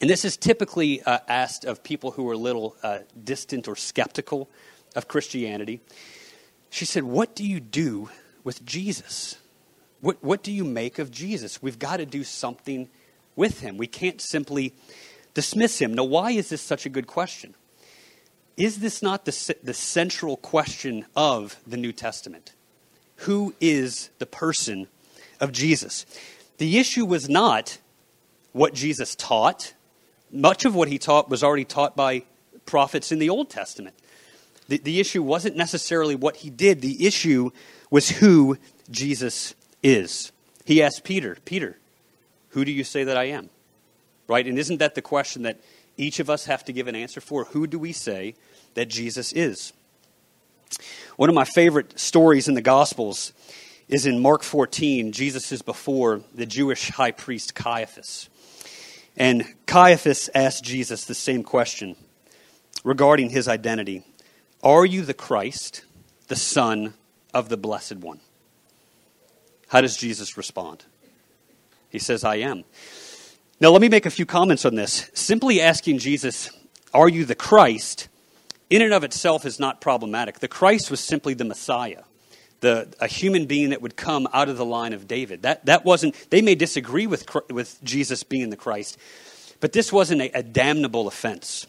and 0.00 0.08
this 0.08 0.24
is 0.24 0.36
typically 0.36 1.02
uh, 1.02 1.18
asked 1.28 1.64
of 1.64 1.82
people 1.82 2.12
who 2.12 2.28
are 2.28 2.34
a 2.34 2.38
little 2.38 2.76
uh, 2.82 3.00
distant 3.22 3.68
or 3.68 3.76
skeptical 3.76 4.48
of 4.96 5.08
christianity 5.08 5.80
she 6.70 6.84
said 6.84 7.04
what 7.04 7.34
do 7.34 7.44
you 7.44 7.60
do 7.60 8.08
with 8.44 8.64
jesus 8.64 9.36
what, 10.00 10.22
what 10.22 10.42
do 10.42 10.52
you 10.52 10.64
make 10.64 10.98
of 10.98 11.10
jesus 11.10 11.62
we've 11.62 11.78
got 11.78 11.98
to 11.98 12.06
do 12.06 12.24
something 12.24 12.88
with 13.36 13.60
him 13.60 13.76
we 13.76 13.86
can't 13.86 14.20
simply 14.20 14.74
dismiss 15.38 15.80
him. 15.80 15.94
Now, 15.94 16.02
why 16.02 16.32
is 16.32 16.48
this 16.48 16.60
such 16.60 16.84
a 16.84 16.88
good 16.88 17.06
question? 17.06 17.54
Is 18.56 18.80
this 18.80 19.02
not 19.02 19.24
the, 19.24 19.54
the 19.62 19.72
central 19.72 20.36
question 20.36 21.06
of 21.14 21.56
the 21.64 21.76
New 21.76 21.92
Testament? 21.92 22.54
Who 23.18 23.54
is 23.60 24.10
the 24.18 24.26
person 24.26 24.88
of 25.38 25.52
Jesus? 25.52 26.06
The 26.56 26.76
issue 26.78 27.04
was 27.04 27.28
not 27.28 27.78
what 28.50 28.74
Jesus 28.74 29.14
taught. 29.14 29.74
Much 30.30 30.64
of 30.64 30.74
what 30.74 30.88
he 30.88 30.98
taught 30.98 31.28
was 31.28 31.42
already 31.42 31.64
taught 31.64 31.96
by 31.96 32.24
prophets 32.66 33.12
in 33.12 33.18
the 33.18 33.30
Old 33.30 33.50
Testament. 33.50 33.96
The, 34.68 34.78
the 34.78 35.00
issue 35.00 35.22
wasn't 35.22 35.56
necessarily 35.56 36.14
what 36.14 36.36
he 36.36 36.50
did, 36.50 36.80
the 36.80 37.06
issue 37.06 37.50
was 37.90 38.10
who 38.10 38.58
Jesus 38.90 39.54
is. 39.82 40.32
He 40.64 40.82
asked 40.82 41.04
Peter, 41.04 41.38
Peter, 41.44 41.78
who 42.50 42.64
do 42.64 42.72
you 42.72 42.84
say 42.84 43.04
that 43.04 43.16
I 43.16 43.24
am? 43.24 43.48
Right? 44.26 44.46
And 44.46 44.58
isn't 44.58 44.78
that 44.78 44.94
the 44.94 45.02
question 45.02 45.42
that 45.42 45.58
each 45.96 46.20
of 46.20 46.28
us 46.28 46.44
have 46.44 46.64
to 46.66 46.72
give 46.72 46.86
an 46.86 46.94
answer 46.94 47.20
for? 47.20 47.44
Who 47.46 47.66
do 47.66 47.78
we 47.78 47.92
say 47.92 48.34
that 48.74 48.88
Jesus 48.88 49.32
is? 49.32 49.72
One 51.16 51.28
of 51.28 51.34
my 51.34 51.44
favorite 51.44 51.98
stories 51.98 52.46
in 52.46 52.54
the 52.54 52.60
Gospels 52.60 53.32
is 53.88 54.04
in 54.04 54.20
Mark 54.20 54.42
14. 54.42 55.12
Jesus 55.12 55.50
is 55.50 55.62
before 55.62 56.20
the 56.34 56.46
Jewish 56.46 56.90
high 56.90 57.10
priest 57.10 57.54
Caiaphas. 57.54 58.28
And 59.18 59.44
Caiaphas 59.66 60.30
asked 60.34 60.64
Jesus 60.64 61.04
the 61.04 61.14
same 61.14 61.42
question 61.42 61.96
regarding 62.84 63.30
his 63.30 63.48
identity 63.48 64.04
Are 64.62 64.86
you 64.86 65.02
the 65.02 65.14
Christ, 65.14 65.84
the 66.28 66.36
Son 66.36 66.94
of 67.34 67.50
the 67.50 67.56
Blessed 67.56 67.96
One? 67.96 68.20
How 69.68 69.82
does 69.82 69.96
Jesus 69.96 70.36
respond? 70.38 70.84
He 71.90 71.98
says, 71.98 72.24
I 72.24 72.36
am. 72.36 72.64
Now, 73.60 73.70
let 73.70 73.82
me 73.82 73.88
make 73.88 74.06
a 74.06 74.10
few 74.10 74.24
comments 74.24 74.64
on 74.64 74.76
this. 74.76 75.10
Simply 75.14 75.60
asking 75.60 75.98
Jesus, 75.98 76.50
Are 76.94 77.08
you 77.08 77.24
the 77.24 77.34
Christ? 77.34 78.08
in 78.70 78.82
and 78.82 78.92
of 78.92 79.04
itself 79.04 79.44
is 79.44 79.58
not 79.58 79.80
problematic. 79.80 80.40
The 80.40 80.48
Christ 80.48 80.90
was 80.90 81.00
simply 81.00 81.34
the 81.34 81.44
Messiah, 81.44 82.02
the, 82.60 82.88
a 83.00 83.06
human 83.06 83.46
being 83.46 83.70
that 83.70 83.82
would 83.82 83.96
come 83.96 84.28
out 84.32 84.48
of 84.48 84.56
the 84.56 84.64
line 84.64 84.92
of 84.92 85.06
David. 85.06 85.42
That, 85.42 85.64
that 85.66 85.84
wasn't, 85.84 86.14
they 86.30 86.42
may 86.42 86.54
disagree 86.54 87.06
with, 87.06 87.26
with 87.50 87.82
Jesus 87.84 88.22
being 88.22 88.50
the 88.50 88.56
Christ, 88.56 88.98
but 89.60 89.72
this 89.72 89.92
wasn't 89.92 90.22
a, 90.22 90.38
a 90.38 90.42
damnable 90.42 91.06
offense. 91.06 91.66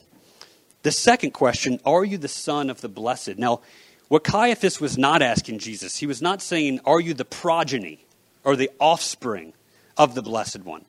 The 0.84 0.92
second 0.92 1.32
question, 1.32 1.80
Are 1.86 2.06
you 2.06 2.18
the 2.18 2.28
Son 2.28 2.70
of 2.70 2.82
the 2.82 2.90
Blessed? 2.90 3.38
Now, 3.38 3.62
what 4.08 4.24
Caiaphas 4.24 4.82
was 4.82 4.98
not 4.98 5.22
asking 5.22 5.60
Jesus, 5.60 5.98
he 5.98 6.08
was 6.08 6.22
not 6.22 6.42
saying, 6.42 6.80
Are 6.86 7.00
you 7.00 7.14
the 7.14 7.26
progeny 7.26 8.06
or 8.44 8.56
the 8.56 8.72
offspring 8.80 9.54
of 9.98 10.16
the 10.16 10.22
Blessed 10.22 10.64
One? 10.64 10.86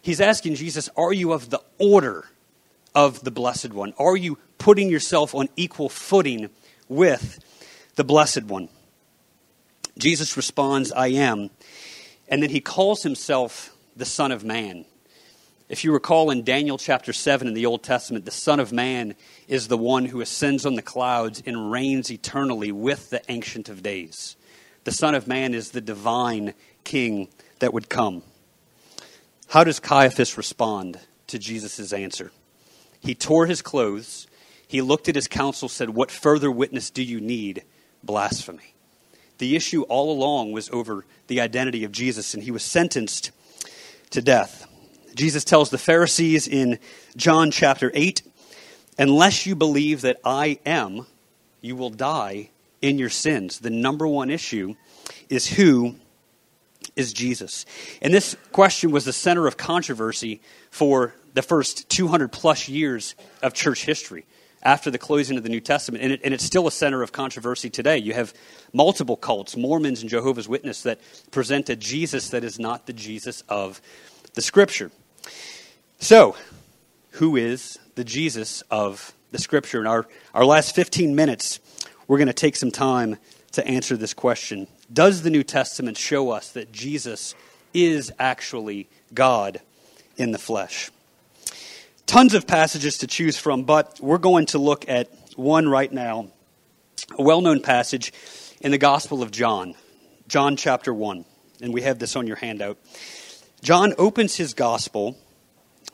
He's 0.00 0.20
asking 0.20 0.54
Jesus, 0.54 0.88
Are 0.96 1.12
you 1.12 1.32
of 1.32 1.50
the 1.50 1.60
order 1.78 2.26
of 2.94 3.22
the 3.24 3.30
Blessed 3.30 3.72
One? 3.72 3.92
Are 3.98 4.16
you 4.16 4.38
putting 4.58 4.88
yourself 4.88 5.34
on 5.34 5.48
equal 5.56 5.88
footing 5.88 6.48
with 6.88 7.40
the 7.96 8.04
Blessed 8.04 8.44
One? 8.44 8.68
Jesus 9.98 10.36
responds, 10.36 10.92
I 10.92 11.08
am. 11.08 11.50
And 12.28 12.42
then 12.42 12.50
he 12.50 12.60
calls 12.60 13.02
himself 13.02 13.74
the 13.94 14.04
Son 14.04 14.32
of 14.32 14.44
Man. 14.44 14.84
If 15.68 15.84
you 15.84 15.92
recall 15.92 16.30
in 16.30 16.44
Daniel 16.44 16.76
chapter 16.76 17.12
7 17.12 17.48
in 17.48 17.54
the 17.54 17.66
Old 17.66 17.82
Testament, 17.82 18.24
the 18.24 18.30
Son 18.30 18.60
of 18.60 18.72
Man 18.72 19.14
is 19.48 19.68
the 19.68 19.78
one 19.78 20.06
who 20.06 20.20
ascends 20.20 20.66
on 20.66 20.74
the 20.74 20.82
clouds 20.82 21.42
and 21.46 21.70
reigns 21.70 22.10
eternally 22.10 22.72
with 22.72 23.10
the 23.10 23.22
Ancient 23.30 23.68
of 23.68 23.82
Days. 23.82 24.36
The 24.84 24.92
Son 24.92 25.14
of 25.14 25.26
Man 25.26 25.54
is 25.54 25.70
the 25.70 25.80
divine 25.80 26.54
King 26.84 27.28
that 27.60 27.72
would 27.72 27.88
come. 27.88 28.22
How 29.48 29.64
does 29.64 29.80
Caiaphas 29.80 30.36
respond 30.36 30.98
to 31.28 31.38
Jesus' 31.38 31.92
answer? 31.92 32.32
He 33.00 33.14
tore 33.14 33.46
his 33.46 33.62
clothes. 33.62 34.26
He 34.66 34.80
looked 34.80 35.08
at 35.08 35.14
his 35.14 35.28
council, 35.28 35.68
said, 35.68 35.90
What 35.90 36.10
further 36.10 36.50
witness 36.50 36.90
do 36.90 37.02
you 37.02 37.20
need? 37.20 37.64
Blasphemy. 38.02 38.74
The 39.42 39.56
issue 39.56 39.82
all 39.82 40.12
along 40.12 40.52
was 40.52 40.70
over 40.70 41.04
the 41.26 41.40
identity 41.40 41.82
of 41.82 41.90
Jesus, 41.90 42.32
and 42.32 42.44
he 42.44 42.52
was 42.52 42.62
sentenced 42.62 43.32
to 44.10 44.22
death. 44.22 44.68
Jesus 45.16 45.42
tells 45.42 45.68
the 45.68 45.78
Pharisees 45.78 46.46
in 46.46 46.78
John 47.16 47.50
chapter 47.50 47.90
8 47.92 48.22
Unless 49.00 49.44
you 49.44 49.56
believe 49.56 50.02
that 50.02 50.20
I 50.24 50.60
am, 50.64 51.06
you 51.60 51.74
will 51.74 51.90
die 51.90 52.50
in 52.80 53.00
your 53.00 53.10
sins. 53.10 53.58
The 53.58 53.70
number 53.70 54.06
one 54.06 54.30
issue 54.30 54.76
is 55.28 55.48
who 55.48 55.96
is 56.94 57.12
Jesus? 57.12 57.66
And 58.00 58.14
this 58.14 58.36
question 58.52 58.92
was 58.92 59.06
the 59.06 59.12
center 59.12 59.48
of 59.48 59.56
controversy 59.56 60.40
for 60.70 61.16
the 61.34 61.42
first 61.42 61.88
200 61.88 62.30
plus 62.30 62.68
years 62.68 63.16
of 63.42 63.54
church 63.54 63.86
history 63.86 64.24
after 64.62 64.90
the 64.90 64.98
closing 64.98 65.36
of 65.36 65.42
the 65.42 65.48
New 65.48 65.60
Testament. 65.60 66.04
And, 66.04 66.12
it, 66.12 66.20
and, 66.24 66.32
it's 66.32 66.44
still 66.44 66.66
a 66.66 66.72
center 66.72 67.02
of 67.02 67.12
controversy 67.12 67.68
today. 67.68 67.98
You 67.98 68.14
have 68.14 68.32
multiple 68.72 69.16
cults, 69.16 69.56
Mormons 69.56 70.00
and 70.00 70.10
Jehovah's 70.10 70.48
Witnesses, 70.48 70.84
that 70.84 71.00
present 71.30 71.68
a 71.68 71.76
Jesus 71.76 72.30
that 72.30 72.44
is 72.44 72.58
not 72.58 72.86
the 72.86 72.92
Jesus 72.92 73.42
of 73.48 73.80
the 74.34 74.42
Scripture. 74.42 74.90
So, 75.98 76.36
who 77.12 77.36
is 77.36 77.78
the 77.94 78.04
Jesus 78.04 78.62
of 78.70 79.12
the 79.32 79.38
Scripture? 79.38 79.80
In 79.80 79.86
our, 79.86 80.06
our 80.34 80.44
last 80.44 80.74
15 80.74 81.14
minutes, 81.14 81.58
we're 82.06 82.18
going 82.18 82.28
to 82.28 82.32
take 82.32 82.56
some 82.56 82.70
time 82.70 83.18
to 83.52 83.66
answer 83.66 83.96
this 83.96 84.14
question. 84.14 84.68
Does 84.92 85.22
the 85.22 85.30
New 85.30 85.42
Testament 85.42 85.96
show 85.96 86.30
us 86.30 86.52
that 86.52 86.72
Jesus 86.72 87.34
is 87.74 88.12
actually 88.18 88.88
God 89.12 89.60
in 90.16 90.30
the 90.30 90.38
flesh? 90.38 90.90
Tons 92.06 92.34
of 92.34 92.46
passages 92.46 92.98
to 92.98 93.06
choose 93.06 93.38
from, 93.38 93.64
but 93.64 93.98
we're 94.00 94.18
going 94.18 94.46
to 94.46 94.58
look 94.58 94.88
at 94.88 95.10
one 95.36 95.68
right 95.68 95.90
now, 95.90 96.28
a 97.18 97.22
well 97.22 97.40
known 97.40 97.60
passage 97.60 98.12
in 98.60 98.70
the 98.70 98.78
Gospel 98.78 99.22
of 99.22 99.30
John, 99.30 99.74
John 100.28 100.56
chapter 100.56 100.92
1. 100.92 101.24
And 101.62 101.72
we 101.72 101.82
have 101.82 101.98
this 101.98 102.16
on 102.16 102.26
your 102.26 102.36
handout. 102.36 102.78
John 103.62 103.94
opens 103.98 104.36
his 104.36 104.54
Gospel 104.54 105.16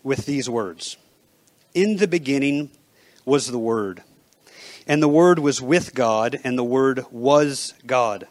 with 0.03 0.27
these 0.27 0.49
words 0.49 0.97
In 1.75 1.97
the 1.97 2.09
beginning 2.09 2.71
was 3.25 3.47
the 3.47 3.59
Word 3.59 4.03
and 4.89 5.03
the 5.03 5.09
Word 5.09 5.39
was 5.39 5.61
with 5.61 5.95
God, 5.95 6.41
and 6.43 6.59
the 6.59 6.65
Word 6.65 7.05
was 7.11 7.75
God. 7.87 8.27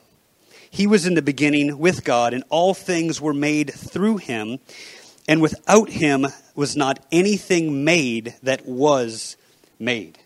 He 0.71 0.87
was 0.87 1.05
in 1.05 1.13
the 1.13 1.21
beginning 1.21 1.77
with 1.77 2.03
God, 2.03 2.33
and 2.33 2.43
all 2.49 2.73
things 2.73 3.21
were 3.21 3.33
made 3.33 3.71
through 3.71 4.17
him, 4.17 4.57
and 5.27 5.41
without 5.41 5.89
him 5.89 6.27
was 6.55 6.75
not 6.75 7.05
anything 7.11 7.83
made 7.83 8.35
that 8.43 8.65
was 8.65 9.37
made. 9.79 10.17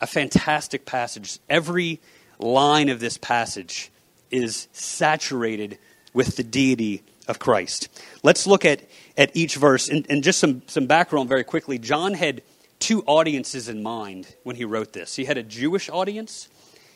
A 0.00 0.06
fantastic 0.06 0.84
passage. 0.84 1.38
Every 1.48 2.00
line 2.38 2.88
of 2.88 3.00
this 3.00 3.16
passage 3.16 3.90
is 4.30 4.68
saturated 4.72 5.78
with 6.12 6.36
the 6.36 6.42
deity 6.42 7.02
of 7.28 7.38
Christ. 7.38 7.88
Let's 8.22 8.46
look 8.46 8.64
at, 8.64 8.82
at 9.16 9.34
each 9.34 9.56
verse. 9.56 9.88
And, 9.88 10.06
and 10.10 10.22
just 10.22 10.38
some, 10.38 10.62
some 10.66 10.86
background 10.86 11.28
very 11.28 11.44
quickly. 11.44 11.78
John 11.78 12.14
had 12.14 12.42
two 12.78 13.02
audiences 13.06 13.68
in 13.68 13.82
mind 13.82 14.34
when 14.42 14.56
he 14.56 14.64
wrote 14.64 14.92
this. 14.92 15.16
He 15.16 15.24
had 15.24 15.38
a 15.38 15.42
Jewish 15.42 15.88
audience 15.88 16.48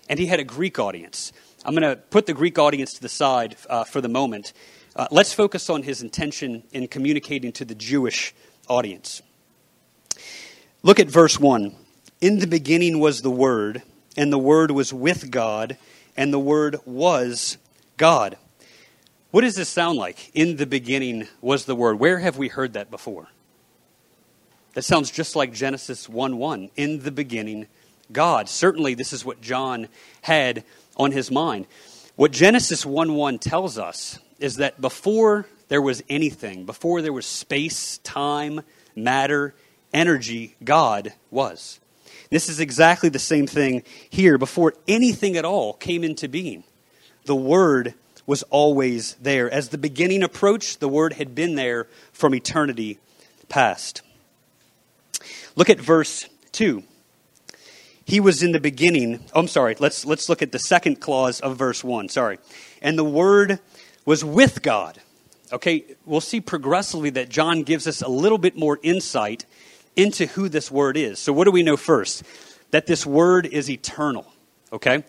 and 0.09 0.19
he 0.19 0.27
had 0.27 0.41
a 0.41 0.45
Greek 0.45 0.79
audience. 0.79 1.33
I'm 1.65 1.75
going 1.75 1.89
to 1.89 1.97
put 1.97 2.27
the 2.27 2.35
Greek 2.35 2.59
audience 2.59 2.95
to 2.95 3.03
the 3.03 3.09
side 3.09 3.57
uh, 3.69 3.85
for 3.85 4.01
the 4.01 4.09
moment. 4.09 4.53
Uh, 5.01 5.09
let's 5.11 5.33
focus 5.33 5.71
on 5.71 5.83
his 5.83 6.03
intention 6.03 6.63
in 6.73 6.87
communicating 6.87 7.53
to 7.53 7.65
the 7.65 7.75
Jewish 7.75 8.35
audience. 8.69 9.23
Look 10.83 11.01
at 11.01 11.09
verse 11.09 11.41
1. 11.41 11.75
In 12.21 12.39
the 12.39 12.47
beginning 12.47 12.99
was 13.01 13.23
the 13.23 13.31
Word, 13.31 13.81
and 14.15 14.31
the 14.31 14.39
Word 14.39 14.71
was 14.71 14.93
with 14.93 15.31
God, 15.31 15.79
and 16.19 16.35
the 16.35 16.39
Word 16.39 16.77
was 16.85 17.57
God. 17.97 18.37
What 19.31 19.41
does 19.41 19.57
this 19.57 19.71
sound 19.71 19.97
like? 19.97 20.31
In 20.35 20.57
the 20.57 20.67
beginning 20.67 21.29
was 21.41 21.65
the 21.65 21.75
Word. 21.75 21.99
Where 21.99 22.19
have 22.19 22.37
we 22.37 22.49
heard 22.49 22.75
that 22.75 22.91
before? 22.91 23.29
That 24.75 24.83
sounds 24.83 25.11
just 25.11 25.35
like 25.35 25.55
Genesis 25.55 26.11
1 26.11 26.37
1. 26.37 26.69
In 26.77 27.03
the 27.03 27.11
beginning, 27.11 27.69
God. 28.13 28.51
Certainly, 28.51 28.97
this 28.97 29.15
is 29.15 29.25
what 29.25 29.41
John 29.41 29.89
had 30.21 30.63
on 30.99 31.13
his 31.13 31.31
mind. 31.31 31.69
What 32.17 32.33
Genesis 32.33 32.85
1 32.85 33.15
1 33.15 33.39
tells 33.39 33.79
us 33.79 34.19
is 34.41 34.57
that 34.57 34.81
before 34.81 35.47
there 35.69 35.83
was 35.83 36.03
anything, 36.09 36.65
before 36.65 37.03
there 37.03 37.13
was 37.13 37.27
space, 37.27 37.99
time, 37.99 38.63
matter, 38.97 39.55
energy, 39.93 40.57
God 40.63 41.13
was. 41.31 41.81
This 42.31 42.49
is 42.49 42.61
exactly 42.61 43.09
the 43.09 43.19
same 43.19 43.47
thing 43.47 43.83
here. 44.09 44.39
Before 44.39 44.75
anything 44.87 45.37
at 45.37 45.45
all 45.45 45.75
came 45.75 46.05
into 46.05 46.29
being, 46.29 46.65
the 47.25 47.37
Word 47.37 47.95
was 48.27 48.43
always 48.45 49.15
there. 49.15 49.51
As 49.51 49.71
the 49.71 49.79
beginning 49.79 50.23
approached, 50.23 50.81
the 50.81 50.89
Word 50.89 51.15
had 51.15 51.35
been 51.35 51.57
there 51.57 51.89
from 52.13 52.35
eternity 52.35 52.99
past. 53.49 54.03
Look 55.57 55.69
at 55.69 55.81
verse 55.81 56.29
2. 56.53 56.85
He 58.05 58.21
was 58.21 58.43
in 58.43 58.53
the 58.53 58.61
beginning. 58.61 59.21
Oh, 59.35 59.41
I'm 59.41 59.49
sorry. 59.49 59.77
Let's, 59.79 60.05
let's 60.05 60.29
look 60.29 60.43
at 60.43 60.53
the 60.53 60.59
second 60.59 61.01
clause 61.01 61.41
of 61.41 61.57
verse 61.57 61.85
1. 61.85 62.09
Sorry. 62.09 62.39
And 62.81 62.97
the 62.97 63.05
Word 63.05 63.59
was 64.11 64.25
with 64.25 64.61
God. 64.61 65.01
Okay, 65.53 65.85
we'll 66.05 66.21
see 66.21 66.41
progressively 66.41 67.11
that 67.11 67.29
John 67.29 67.63
gives 67.63 67.87
us 67.87 68.03
a 68.03 68.09
little 68.09 68.39
bit 68.39 68.57
more 68.57 68.77
insight 68.83 69.47
into 69.95 70.27
who 70.27 70.49
this 70.49 70.69
Word 70.69 70.97
is. 70.97 71.21
So, 71.21 71.33
what 71.33 71.45
do 71.45 71.53
we 71.53 71.63
know 71.63 71.77
first? 71.77 72.25
That 72.73 72.87
this 72.87 73.07
Word 73.07 73.47
is 73.47 73.71
eternal. 73.71 74.27
Okay? 74.73 75.05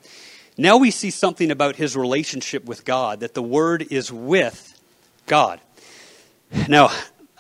Now 0.55 0.77
we 0.77 0.91
see 0.91 1.09
something 1.09 1.49
about 1.49 1.77
his 1.77 1.97
relationship 1.97 2.65
with 2.65 2.85
God, 2.85 3.21
that 3.21 3.33
the 3.33 3.41
Word 3.41 3.87
is 3.89 4.11
with 4.11 4.79
God. 5.25 5.59
Now, 6.69 6.91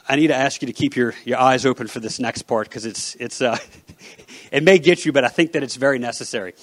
I 0.09 0.15
need 0.15 0.27
to 0.27 0.35
ask 0.35 0.63
you 0.63 0.65
to 0.65 0.73
keep 0.73 0.95
your, 0.95 1.13
your 1.25 1.37
eyes 1.37 1.63
open 1.63 1.85
for 1.85 1.99
this 1.99 2.19
next 2.19 2.43
part 2.43 2.69
because 2.69 2.87
it's, 2.87 3.13
it's, 3.19 3.39
uh, 3.39 3.59
it 4.51 4.63
may 4.63 4.79
get 4.79 5.05
you, 5.05 5.11
but 5.11 5.23
I 5.23 5.27
think 5.27 5.51
that 5.51 5.61
it's 5.61 5.75
very 5.75 5.99
necessary. 5.99 6.55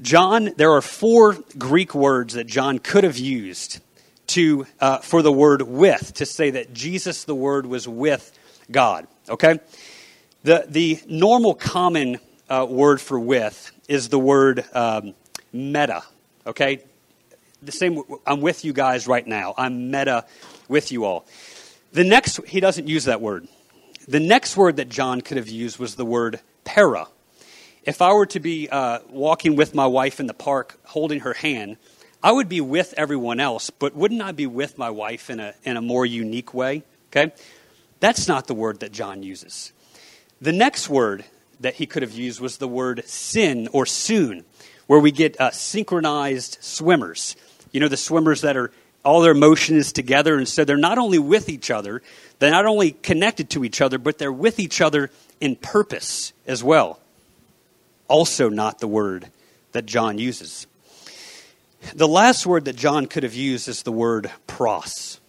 John, 0.00 0.50
there 0.56 0.70
are 0.70 0.80
four 0.80 1.36
Greek 1.58 1.92
words 1.92 2.34
that 2.34 2.46
John 2.46 2.78
could 2.78 3.02
have 3.02 3.18
used 3.18 3.80
to, 4.28 4.66
uh, 4.80 4.98
for 4.98 5.22
the 5.22 5.32
word 5.32 5.62
with, 5.62 6.14
to 6.14 6.26
say 6.26 6.50
that 6.50 6.72
Jesus, 6.72 7.24
the 7.24 7.34
Word, 7.34 7.66
was 7.66 7.88
with 7.88 8.32
God. 8.70 9.06
Okay? 9.28 9.60
The, 10.42 10.64
the 10.68 11.00
normal 11.08 11.54
common 11.54 12.18
uh, 12.48 12.66
word 12.68 13.00
for 13.00 13.18
with 13.18 13.72
is 13.88 14.08
the 14.08 14.18
word 14.18 14.64
um, 14.72 15.14
meta. 15.52 16.02
Okay? 16.46 16.82
The 17.62 17.72
same, 17.72 18.02
I'm 18.26 18.40
with 18.40 18.64
you 18.64 18.72
guys 18.72 19.06
right 19.06 19.26
now. 19.26 19.54
I'm 19.56 19.90
meta 19.90 20.24
with 20.68 20.92
you 20.92 21.04
all. 21.04 21.26
The 21.92 22.04
next, 22.04 22.46
he 22.46 22.60
doesn't 22.60 22.86
use 22.86 23.04
that 23.04 23.20
word. 23.20 23.48
The 24.06 24.20
next 24.20 24.56
word 24.56 24.76
that 24.76 24.88
John 24.88 25.20
could 25.20 25.36
have 25.36 25.48
used 25.48 25.78
was 25.78 25.96
the 25.96 26.04
word 26.04 26.40
para. 26.64 27.08
If 27.82 28.02
I 28.02 28.12
were 28.12 28.26
to 28.26 28.40
be 28.40 28.68
uh, 28.68 29.00
walking 29.08 29.56
with 29.56 29.74
my 29.74 29.86
wife 29.86 30.20
in 30.20 30.26
the 30.26 30.34
park 30.34 30.78
holding 30.84 31.20
her 31.20 31.32
hand, 31.32 31.78
I 32.22 32.32
would 32.32 32.48
be 32.48 32.60
with 32.60 32.94
everyone 32.96 33.38
else, 33.38 33.70
but 33.70 33.94
wouldn't 33.94 34.22
I 34.22 34.32
be 34.32 34.46
with 34.46 34.76
my 34.76 34.90
wife 34.90 35.30
in 35.30 35.38
a, 35.38 35.54
in 35.64 35.76
a 35.76 35.82
more 35.82 36.04
unique 36.04 36.52
way? 36.52 36.82
Okay? 37.10 37.32
That's 38.00 38.28
not 38.28 38.46
the 38.46 38.54
word 38.54 38.80
that 38.80 38.92
John 38.92 39.22
uses. 39.22 39.72
The 40.40 40.52
next 40.52 40.88
word 40.88 41.24
that 41.60 41.74
he 41.74 41.86
could 41.86 42.02
have 42.02 42.12
used 42.12 42.40
was 42.40 42.58
the 42.58 42.68
word 42.68 43.04
sin 43.06 43.68
or 43.72 43.86
soon, 43.86 44.44
where 44.86 45.00
we 45.00 45.10
get 45.10 45.40
uh, 45.40 45.50
synchronized 45.50 46.58
swimmers. 46.60 47.36
You 47.72 47.80
know, 47.80 47.88
the 47.88 47.96
swimmers 47.96 48.42
that 48.42 48.56
are 48.56 48.72
all 49.04 49.20
their 49.20 49.34
motion 49.34 49.76
is 49.76 49.92
together, 49.92 50.36
and 50.36 50.48
so 50.48 50.64
they're 50.64 50.76
not 50.76 50.98
only 50.98 51.18
with 51.18 51.48
each 51.48 51.70
other, 51.70 52.02
they're 52.38 52.50
not 52.50 52.66
only 52.66 52.92
connected 52.92 53.50
to 53.50 53.64
each 53.64 53.80
other, 53.80 53.98
but 53.98 54.18
they're 54.18 54.32
with 54.32 54.58
each 54.58 54.80
other 54.80 55.10
in 55.40 55.56
purpose 55.56 56.32
as 56.46 56.62
well. 56.62 57.00
Also, 58.08 58.48
not 58.48 58.80
the 58.80 58.88
word 58.88 59.28
that 59.72 59.86
John 59.86 60.18
uses. 60.18 60.66
The 61.94 62.08
last 62.08 62.46
word 62.46 62.66
that 62.66 62.76
John 62.76 63.06
could 63.06 63.22
have 63.22 63.34
used 63.34 63.68
is 63.68 63.82
the 63.82 63.92
word 63.92 64.30
pros. 64.46 65.20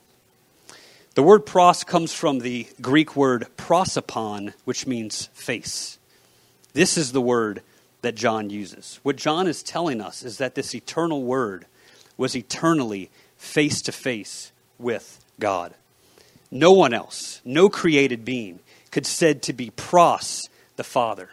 The 1.15 1.23
word 1.23 1.45
pros 1.45 1.83
comes 1.83 2.13
from 2.13 2.39
the 2.39 2.67
Greek 2.81 3.15
word 3.15 3.47
prosopon, 3.57 4.53
which 4.65 4.87
means 4.87 5.27
face. 5.33 5.97
This 6.73 6.97
is 6.97 7.11
the 7.11 7.21
word 7.21 7.61
that 8.01 8.15
John 8.15 8.49
uses. 8.49 8.99
What 9.03 9.15
John 9.15 9.47
is 9.47 9.63
telling 9.63 10.01
us 10.01 10.23
is 10.23 10.37
that 10.37 10.55
this 10.55 10.73
eternal 10.73 11.23
word 11.23 11.65
was 12.17 12.35
eternally 12.35 13.09
face 13.37 13.81
to 13.83 13.91
face 13.91 14.51
with 14.77 15.23
God. 15.39 15.73
No 16.51 16.71
one 16.71 16.93
else, 16.93 17.41
no 17.45 17.69
created 17.69 18.25
being, 18.25 18.59
could 18.91 19.05
said 19.05 19.41
to 19.43 19.53
be 19.53 19.69
pros 19.71 20.49
the 20.77 20.83
Father. 20.83 21.29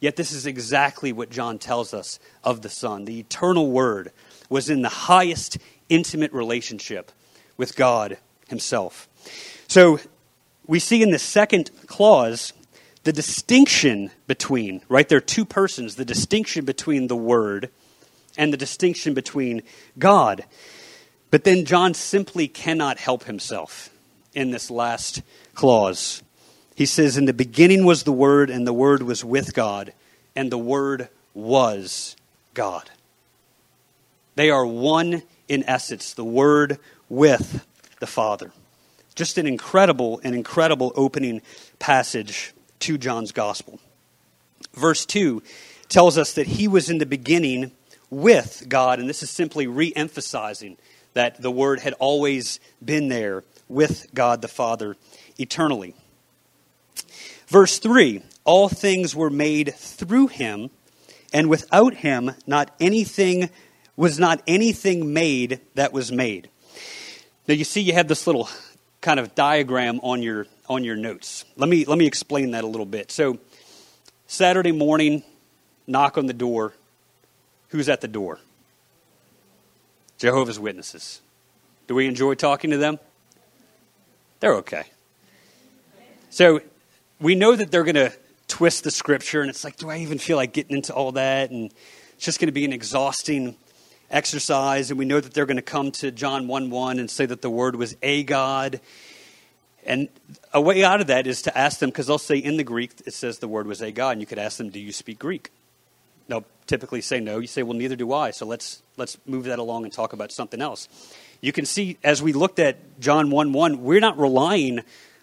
Yet 0.00 0.16
this 0.16 0.32
is 0.32 0.46
exactly 0.46 1.12
what 1.12 1.30
John 1.30 1.58
tells 1.58 1.92
us 1.92 2.18
of 2.42 2.62
the 2.62 2.68
Son. 2.68 3.04
The 3.04 3.20
eternal 3.20 3.70
word 3.70 4.12
was 4.50 4.68
in 4.68 4.82
the 4.82 4.90
highest 4.90 5.56
intimate 5.88 6.32
relationship 6.34 7.10
with 7.56 7.74
God 7.76 8.18
himself. 8.48 9.08
So 9.66 9.98
we 10.66 10.78
see 10.78 11.02
in 11.02 11.10
the 11.10 11.18
second 11.18 11.70
clause 11.86 12.52
the 13.04 13.12
distinction 13.12 14.10
between, 14.26 14.82
right? 14.88 15.08
There 15.08 15.18
are 15.18 15.22
two 15.22 15.46
persons, 15.46 15.94
the 15.94 16.04
distinction 16.04 16.66
between 16.66 17.06
the 17.06 17.16
Word 17.16 17.70
and 18.36 18.52
the 18.52 18.58
distinction 18.58 19.14
between 19.14 19.62
God. 19.98 20.44
But 21.30 21.44
then 21.44 21.64
John 21.64 21.94
simply 21.94 22.48
cannot 22.48 22.98
help 22.98 23.24
himself 23.24 23.90
in 24.34 24.50
this 24.50 24.70
last 24.70 25.22
clause. 25.54 26.22
He 26.74 26.86
says, 26.86 27.16
In 27.16 27.24
the 27.24 27.32
beginning 27.32 27.84
was 27.84 28.02
the 28.02 28.12
Word, 28.12 28.50
and 28.50 28.66
the 28.66 28.72
Word 28.72 29.02
was 29.02 29.24
with 29.24 29.54
God, 29.54 29.92
and 30.36 30.50
the 30.50 30.58
Word 30.58 31.08
was 31.34 32.16
God. 32.54 32.90
They 34.40 34.48
are 34.48 34.64
one 34.64 35.22
in 35.48 35.64
essence, 35.66 36.14
the 36.14 36.24
Word 36.24 36.78
with 37.10 37.66
the 37.98 38.06
Father. 38.06 38.52
Just 39.14 39.36
an 39.36 39.46
incredible, 39.46 40.18
an 40.24 40.32
incredible 40.32 40.94
opening 40.96 41.42
passage 41.78 42.54
to 42.78 42.96
John's 42.96 43.32
Gospel. 43.32 43.78
Verse 44.72 45.04
2 45.04 45.42
tells 45.90 46.16
us 46.16 46.32
that 46.32 46.46
he 46.46 46.68
was 46.68 46.88
in 46.88 46.96
the 46.96 47.04
beginning 47.04 47.72
with 48.08 48.64
God, 48.66 48.98
and 48.98 49.10
this 49.10 49.22
is 49.22 49.28
simply 49.28 49.66
re 49.66 49.92
emphasizing 49.94 50.78
that 51.12 51.42
the 51.42 51.50
Word 51.50 51.80
had 51.80 51.92
always 51.98 52.60
been 52.82 53.08
there 53.08 53.44
with 53.68 54.06
God 54.14 54.40
the 54.40 54.48
Father 54.48 54.96
eternally. 55.36 55.94
Verse 57.46 57.78
3 57.78 58.22
All 58.44 58.70
things 58.70 59.14
were 59.14 59.28
made 59.28 59.74
through 59.74 60.28
him, 60.28 60.70
and 61.30 61.50
without 61.50 61.92
him 61.96 62.30
not 62.46 62.74
anything 62.80 63.50
was 64.00 64.18
not 64.18 64.42
anything 64.46 65.12
made 65.12 65.60
that 65.74 65.92
was 65.92 66.10
made. 66.10 66.48
Now 67.46 67.52
you 67.52 67.64
see 67.64 67.82
you 67.82 67.92
have 67.92 68.08
this 68.08 68.26
little 68.26 68.48
kind 69.02 69.20
of 69.20 69.34
diagram 69.34 70.00
on 70.02 70.22
your 70.22 70.46
on 70.70 70.84
your 70.84 70.96
notes. 70.96 71.44
Let 71.54 71.68
me 71.68 71.84
let 71.84 71.98
me 71.98 72.06
explain 72.06 72.52
that 72.52 72.64
a 72.64 72.66
little 72.66 72.86
bit. 72.86 73.12
So 73.12 73.38
Saturday 74.26 74.72
morning, 74.72 75.22
knock 75.86 76.16
on 76.16 76.24
the 76.24 76.32
door. 76.32 76.72
Who's 77.68 77.90
at 77.90 78.00
the 78.00 78.08
door? 78.08 78.38
Jehovah's 80.16 80.58
Witnesses. 80.58 81.20
Do 81.86 81.94
we 81.94 82.06
enjoy 82.06 82.36
talking 82.36 82.70
to 82.70 82.78
them? 82.78 82.98
They're 84.40 84.54
okay. 84.56 84.84
So 86.30 86.62
we 87.20 87.34
know 87.34 87.54
that 87.54 87.70
they're 87.70 87.84
going 87.84 87.96
to 87.96 88.14
twist 88.48 88.82
the 88.84 88.90
scripture, 88.90 89.42
and 89.42 89.50
it's 89.50 89.62
like, 89.62 89.76
do 89.76 89.90
I 89.90 89.98
even 89.98 90.16
feel 90.16 90.38
like 90.38 90.54
getting 90.54 90.76
into 90.76 90.94
all 90.94 91.12
that? 91.12 91.50
And 91.50 91.70
it's 92.14 92.24
just 92.24 92.40
going 92.40 92.48
to 92.48 92.52
be 92.52 92.64
an 92.64 92.72
exhausting 92.72 93.56
exercise. 94.10 94.90
And 94.90 94.98
we 94.98 95.04
know 95.04 95.20
that 95.20 95.32
they're 95.32 95.46
going 95.46 95.56
to 95.56 95.62
come 95.62 95.90
to 95.92 96.10
John 96.10 96.48
1 96.48 96.70
1 96.70 96.98
and 96.98 97.10
say 97.10 97.26
that 97.26 97.42
the 97.42 97.50
word 97.50 97.76
was 97.76 97.96
a 98.02 98.22
God. 98.22 98.80
And 99.86 100.08
a 100.52 100.60
way 100.60 100.84
out 100.84 101.00
of 101.00 101.06
that 101.06 101.26
is 101.26 101.42
to 101.42 101.56
ask 101.56 101.78
them, 101.78 101.90
because 101.90 102.06
they'll 102.06 102.18
say 102.18 102.36
in 102.36 102.56
the 102.56 102.64
Greek, 102.64 102.92
it 103.06 103.14
says 103.14 103.38
the 103.38 103.48
word 103.48 103.66
was 103.66 103.80
a 103.80 103.90
God, 103.90 104.10
and 104.10 104.20
you 104.20 104.26
could 104.26 104.38
ask 104.38 104.58
them, 104.58 104.68
do 104.68 104.78
you 104.78 104.92
speak 104.92 105.18
Greek? 105.18 105.50
they'll 106.30 106.46
typically 106.66 107.00
say 107.00 107.20
no. 107.20 107.38
You 107.38 107.46
say, 107.46 107.62
well, 107.62 107.76
neither 107.76 107.96
do 107.96 108.12
I. 108.12 108.30
So 108.30 108.46
let's 108.46 108.82
let's 108.96 109.18
move 109.26 109.44
that 109.44 109.58
along 109.58 109.84
and 109.84 109.92
talk 109.92 110.12
about 110.12 110.32
something 110.32 110.62
else. 110.62 110.88
You 111.40 111.52
can 111.52 111.66
see 111.66 111.98
as 112.02 112.22
we 112.22 112.32
looked 112.32 112.58
at 112.58 113.00
John 113.00 113.30
one 113.30 113.52
one, 113.52 113.82
we're 113.82 114.00
not 114.00 114.18
relying 114.18 114.80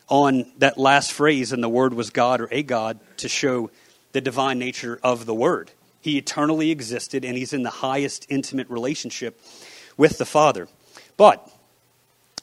on 0.09 0.45
that 0.59 0.77
last 0.77 1.11
phrase 1.11 1.51
and 1.51 1.63
the 1.63 1.69
word 1.69 1.93
was 1.93 2.11
God 2.11 2.41
or 2.41 2.47
a 2.51 2.63
God 2.63 2.99
to 3.17 3.27
show 3.27 3.71
the 4.11 4.21
divine 4.21 4.59
nature 4.59 4.99
of 5.03 5.25
the 5.25 5.33
word. 5.33 5.71
He 6.01 6.17
eternally 6.17 6.71
existed 6.71 7.25
and 7.25 7.37
he's 7.37 7.53
in 7.53 7.63
the 7.63 7.69
highest 7.69 8.25
intimate 8.29 8.69
relationship 8.69 9.41
with 9.97 10.17
the 10.17 10.25
Father. 10.25 10.67
But 11.17 11.49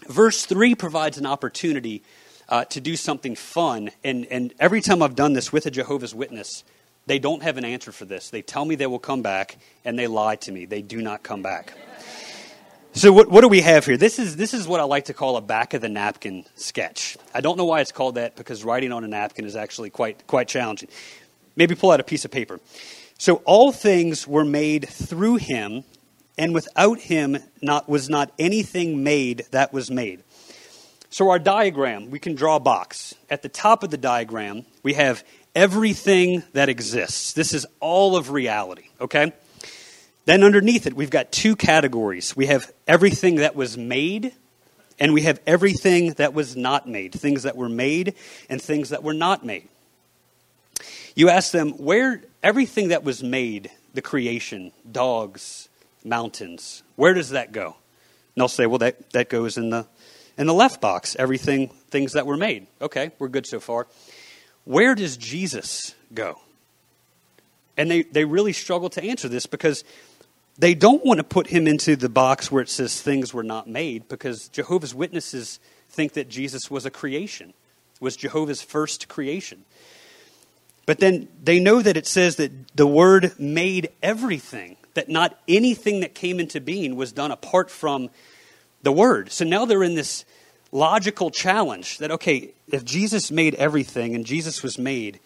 verse 0.08 0.44
3 0.46 0.74
provides 0.74 1.18
an 1.18 1.26
opportunity 1.26 2.02
uh, 2.48 2.64
to 2.66 2.80
do 2.80 2.96
something 2.96 3.34
fun. 3.34 3.90
And, 4.02 4.26
and 4.26 4.52
every 4.58 4.80
time 4.80 5.02
I've 5.02 5.14
done 5.14 5.32
this 5.32 5.52
with 5.52 5.66
a 5.66 5.70
Jehovah's 5.70 6.14
Witness, 6.14 6.64
they 7.06 7.18
don't 7.18 7.42
have 7.42 7.56
an 7.58 7.64
answer 7.64 7.92
for 7.92 8.04
this. 8.04 8.30
They 8.30 8.42
tell 8.42 8.64
me 8.64 8.74
they 8.74 8.86
will 8.86 8.98
come 8.98 9.22
back, 9.22 9.58
and 9.84 9.98
they 9.98 10.06
lie 10.06 10.36
to 10.36 10.52
me. 10.52 10.64
They 10.64 10.82
do 10.82 11.02
not 11.02 11.22
come 11.22 11.42
back. 11.42 11.74
So 12.94 13.12
what, 13.12 13.28
what 13.28 13.40
do 13.40 13.48
we 13.48 13.60
have 13.60 13.84
here? 13.84 13.96
This 13.96 14.18
is, 14.18 14.36
this 14.36 14.54
is 14.54 14.68
what 14.68 14.80
I 14.80 14.84
like 14.84 15.06
to 15.06 15.14
call 15.14 15.36
a 15.36 15.40
back 15.40 15.74
of 15.74 15.80
the 15.80 15.88
napkin 15.88 16.44
sketch. 16.54 17.18
I 17.34 17.40
don't 17.40 17.58
know 17.58 17.64
why 17.64 17.80
it's 17.80 17.92
called 17.92 18.14
that 18.14 18.36
because 18.36 18.64
writing 18.64 18.92
on 18.92 19.02
a 19.04 19.08
napkin 19.08 19.44
is 19.44 19.56
actually 19.56 19.90
quite, 19.90 20.26
quite 20.26 20.46
challenging. 20.46 20.88
Maybe 21.56 21.74
pull 21.74 21.90
out 21.90 22.00
a 22.00 22.04
piece 22.04 22.24
of 22.24 22.30
paper. 22.30 22.60
So 23.18 23.36
all 23.44 23.72
things 23.72 24.26
were 24.26 24.44
made 24.44 24.88
through 24.88 25.36
him, 25.36 25.84
and 26.36 26.52
without 26.52 26.98
him 26.98 27.38
not, 27.62 27.88
was 27.88 28.10
not 28.10 28.32
anything 28.38 29.04
made 29.04 29.46
that 29.50 29.72
was 29.72 29.90
made. 29.90 30.22
So 31.10 31.30
our 31.30 31.38
diagram, 31.38 32.10
we 32.10 32.18
can 32.18 32.34
draw 32.34 32.56
a 32.56 32.60
box. 32.60 33.14
At 33.30 33.42
the 33.42 33.48
top 33.48 33.84
of 33.84 33.90
the 33.90 33.96
diagram, 33.96 34.66
we 34.82 34.94
have 34.94 35.22
everything 35.54 36.42
that 36.54 36.68
exists. 36.68 37.32
This 37.34 37.54
is 37.54 37.66
all 37.78 38.16
of 38.16 38.30
reality, 38.30 38.88
okay? 39.00 39.32
Then 40.24 40.42
underneath 40.42 40.86
it, 40.86 40.94
we've 40.94 41.10
got 41.10 41.30
two 41.30 41.54
categories. 41.54 42.36
We 42.36 42.46
have 42.46 42.72
everything 42.88 43.36
that 43.36 43.54
was 43.54 43.78
made, 43.78 44.32
and 44.98 45.14
we 45.14 45.22
have 45.22 45.40
everything 45.46 46.14
that 46.14 46.34
was 46.34 46.56
not 46.56 46.88
made 46.88 47.12
things 47.12 47.44
that 47.44 47.56
were 47.56 47.68
made 47.68 48.14
and 48.48 48.60
things 48.60 48.88
that 48.88 49.04
were 49.04 49.14
not 49.14 49.44
made. 49.44 49.68
You 51.14 51.28
ask 51.28 51.52
them, 51.52 51.72
where 51.72 52.22
everything 52.44 52.88
that 52.88 53.02
was 53.02 53.24
made, 53.24 53.70
the 53.94 54.02
creation, 54.02 54.70
dogs, 54.90 55.68
mountains, 56.04 56.84
where 56.94 57.14
does 57.14 57.30
that 57.30 57.50
go? 57.50 57.66
And 57.66 58.40
they'll 58.40 58.48
say, 58.48 58.66
well, 58.66 58.78
that, 58.78 59.10
that 59.10 59.28
goes 59.28 59.56
in 59.56 59.70
the, 59.70 59.86
in 60.38 60.46
the 60.46 60.54
left 60.54 60.80
box, 60.80 61.16
everything, 61.18 61.68
things 61.90 62.12
that 62.12 62.26
were 62.26 62.36
made. 62.36 62.68
Okay, 62.80 63.10
we're 63.18 63.28
good 63.28 63.46
so 63.46 63.58
far 63.58 63.88
where 64.64 64.94
does 64.94 65.16
Jesus 65.16 65.94
go? 66.12 66.38
And 67.76 67.90
they, 67.90 68.02
they 68.02 68.24
really 68.24 68.52
struggle 68.52 68.88
to 68.90 69.02
answer 69.02 69.28
this 69.28 69.46
because 69.46 69.84
they 70.58 70.74
don't 70.74 71.04
want 71.04 71.18
to 71.18 71.24
put 71.24 71.48
him 71.48 71.66
into 71.66 71.96
the 71.96 72.08
box 72.08 72.50
where 72.50 72.62
it 72.62 72.68
says 72.68 73.00
things 73.00 73.34
were 73.34 73.42
not 73.42 73.68
made 73.68 74.08
because 74.08 74.48
Jehovah's 74.48 74.94
Witnesses 74.94 75.60
think 75.90 76.14
that 76.14 76.28
Jesus 76.28 76.70
was 76.70 76.86
a 76.86 76.90
creation, 76.90 77.52
was 78.00 78.16
Jehovah's 78.16 78.62
first 78.62 79.08
creation. 79.08 79.64
But 80.86 80.98
then 80.98 81.28
they 81.42 81.60
know 81.60 81.80
that 81.80 81.96
it 81.96 82.06
says 82.06 82.36
that 82.36 82.76
the 82.76 82.86
Word 82.86 83.32
made 83.38 83.90
everything, 84.02 84.76
that 84.94 85.08
not 85.08 85.38
anything 85.48 86.00
that 86.00 86.14
came 86.14 86.38
into 86.38 86.60
being 86.60 86.96
was 86.96 87.12
done 87.12 87.30
apart 87.30 87.70
from 87.70 88.10
the 88.82 88.92
Word. 88.92 89.32
So 89.32 89.44
now 89.44 89.64
they're 89.64 89.82
in 89.82 89.94
this 89.94 90.24
logical 90.72 91.30
challenge 91.30 91.98
that, 91.98 92.10
okay, 92.10 92.52
if 92.68 92.84
Jesus 92.84 93.30
made 93.30 93.54
everything 93.54 94.14
and 94.14 94.26
Jesus 94.26 94.62
was 94.62 94.76
made, 94.76 95.20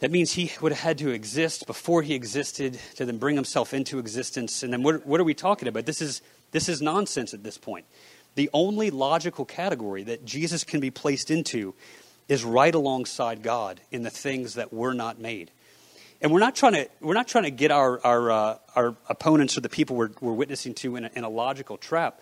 that 0.00 0.10
means 0.10 0.32
he 0.32 0.52
would 0.60 0.72
have 0.72 0.80
had 0.80 0.98
to 0.98 1.08
exist 1.08 1.66
before 1.66 2.02
he 2.02 2.14
existed 2.14 2.78
to 2.96 3.06
then 3.06 3.16
bring 3.16 3.36
himself 3.36 3.72
into 3.72 3.98
existence. 3.98 4.62
And 4.62 4.72
then 4.72 4.82
what, 4.82 5.06
what 5.06 5.20
are 5.20 5.24
we 5.24 5.34
talking 5.34 5.68
about? 5.68 5.86
This 5.86 6.02
is, 6.02 6.20
this 6.50 6.68
is 6.68 6.82
nonsense 6.82 7.32
at 7.32 7.42
this 7.42 7.56
point. 7.56 7.86
The 8.34 8.50
only 8.52 8.90
logical 8.90 9.46
category 9.46 10.02
that 10.02 10.26
Jesus 10.26 10.64
can 10.64 10.80
be 10.80 10.90
placed 10.90 11.30
into 11.30 11.74
is 12.28 12.44
right 12.44 12.74
alongside 12.74 13.42
God 13.42 13.80
in 13.90 14.02
the 14.02 14.10
things 14.10 14.54
that 14.54 14.72
were 14.72 14.94
not 14.94 15.20
made. 15.20 15.50
And 16.20 16.32
we're 16.32 16.40
not 16.40 16.56
trying 16.56 16.72
to, 16.72 16.88
we're 17.00 17.14
not 17.14 17.28
trying 17.28 17.44
to 17.44 17.50
get 17.50 17.70
our, 17.70 18.00
our, 18.04 18.30
uh, 18.30 18.58
our 18.74 18.96
opponents 19.08 19.56
or 19.56 19.60
the 19.60 19.68
people 19.68 19.96
we're, 19.96 20.10
we're 20.20 20.32
witnessing 20.32 20.74
to 20.74 20.96
in 20.96 21.04
a, 21.04 21.10
in 21.14 21.24
a 21.24 21.28
logical 21.28 21.76
trap. 21.76 22.20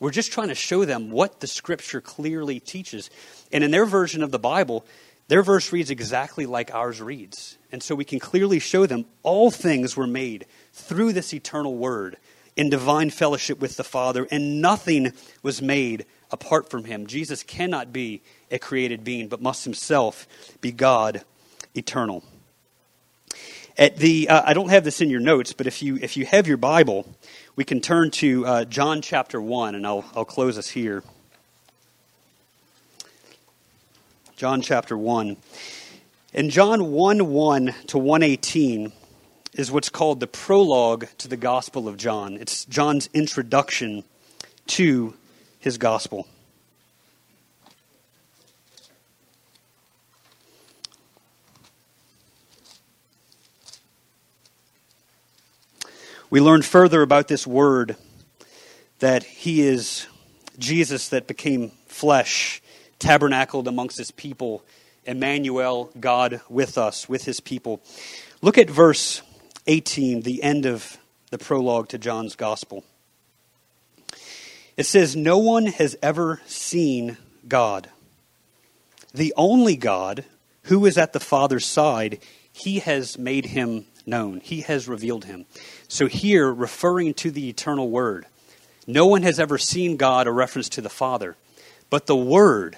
We're 0.00 0.10
just 0.10 0.32
trying 0.32 0.48
to 0.48 0.54
show 0.54 0.84
them 0.84 1.10
what 1.10 1.40
the 1.40 1.46
scripture 1.46 2.00
clearly 2.00 2.60
teaches. 2.60 3.10
And 3.52 3.62
in 3.62 3.70
their 3.70 3.86
version 3.86 4.22
of 4.22 4.30
the 4.30 4.38
Bible, 4.38 4.84
their 5.28 5.42
verse 5.42 5.72
reads 5.72 5.90
exactly 5.90 6.46
like 6.46 6.74
ours 6.74 7.00
reads. 7.00 7.58
And 7.70 7.82
so 7.82 7.94
we 7.94 8.04
can 8.04 8.18
clearly 8.18 8.58
show 8.58 8.86
them 8.86 9.06
all 9.22 9.50
things 9.50 9.96
were 9.96 10.06
made 10.06 10.46
through 10.72 11.12
this 11.12 11.32
eternal 11.32 11.76
word 11.76 12.16
in 12.56 12.68
divine 12.68 13.10
fellowship 13.10 13.60
with 13.60 13.76
the 13.76 13.84
Father, 13.84 14.26
and 14.30 14.60
nothing 14.60 15.12
was 15.42 15.62
made 15.62 16.04
apart 16.30 16.70
from 16.70 16.84
him. 16.84 17.06
Jesus 17.06 17.42
cannot 17.42 17.92
be 17.92 18.22
a 18.52 18.58
created 18.58 19.02
being, 19.02 19.28
but 19.28 19.40
must 19.40 19.64
himself 19.64 20.28
be 20.60 20.70
God 20.70 21.22
eternal. 21.74 22.22
At 23.78 23.96
the, 23.96 24.28
uh, 24.28 24.42
I 24.44 24.52
don't 24.52 24.68
have 24.68 24.84
this 24.84 25.00
in 25.00 25.08
your 25.08 25.20
notes, 25.20 25.54
but 25.54 25.66
if 25.66 25.82
you, 25.82 25.98
if 26.00 26.16
you 26.16 26.26
have 26.26 26.46
your 26.46 26.58
Bible, 26.58 27.06
we 27.56 27.64
can 27.64 27.80
turn 27.80 28.10
to 28.12 28.46
uh, 28.46 28.64
John 28.66 29.00
chapter 29.00 29.40
1, 29.40 29.74
and 29.74 29.86
I'll, 29.86 30.04
I'll 30.14 30.26
close 30.26 30.58
us 30.58 30.68
here. 30.68 31.02
John 34.36 34.60
chapter 34.60 34.96
1. 34.96 35.36
In 36.34 36.50
John 36.50 36.92
1 36.92 37.26
1 37.26 37.74
to 37.88 37.98
118 37.98 38.92
is 39.54 39.70
what's 39.70 39.88
called 39.88 40.20
the 40.20 40.26
prologue 40.26 41.06
to 41.18 41.28
the 41.28 41.36
Gospel 41.36 41.88
of 41.88 41.96
John. 41.96 42.36
It's 42.36 42.64
John's 42.64 43.08
introduction 43.14 44.04
to 44.68 45.14
his 45.58 45.78
Gospel. 45.78 46.26
We 56.32 56.40
learn 56.40 56.62
further 56.62 57.02
about 57.02 57.28
this 57.28 57.46
word 57.46 57.94
that 59.00 59.22
he 59.22 59.60
is 59.60 60.06
Jesus 60.58 61.10
that 61.10 61.26
became 61.26 61.72
flesh, 61.88 62.62
tabernacled 62.98 63.68
amongst 63.68 63.98
his 63.98 64.10
people, 64.10 64.64
Emmanuel, 65.04 65.90
God 66.00 66.40
with 66.48 66.78
us, 66.78 67.06
with 67.06 67.26
his 67.26 67.40
people. 67.40 67.82
Look 68.40 68.56
at 68.56 68.70
verse 68.70 69.20
18, 69.66 70.22
the 70.22 70.42
end 70.42 70.64
of 70.64 70.96
the 71.28 71.36
prologue 71.36 71.88
to 71.88 71.98
John's 71.98 72.34
gospel. 72.34 72.82
It 74.78 74.86
says, 74.86 75.14
No 75.14 75.36
one 75.36 75.66
has 75.66 75.98
ever 76.02 76.40
seen 76.46 77.18
God. 77.46 77.90
The 79.12 79.34
only 79.36 79.76
God 79.76 80.24
who 80.62 80.86
is 80.86 80.96
at 80.96 81.12
the 81.12 81.20
Father's 81.20 81.66
side, 81.66 82.20
he 82.54 82.78
has 82.78 83.18
made 83.18 83.44
him 83.44 83.84
known. 84.06 84.40
He 84.40 84.62
has 84.62 84.88
revealed 84.88 85.24
him. 85.24 85.46
So, 85.88 86.06
here, 86.06 86.52
referring 86.52 87.14
to 87.14 87.30
the 87.30 87.48
eternal 87.48 87.90
Word, 87.90 88.26
no 88.86 89.06
one 89.06 89.22
has 89.22 89.38
ever 89.38 89.58
seen 89.58 89.96
God, 89.96 90.26
a 90.26 90.32
reference 90.32 90.68
to 90.70 90.80
the 90.80 90.88
Father. 90.88 91.36
But 91.90 92.06
the 92.06 92.16
Word, 92.16 92.76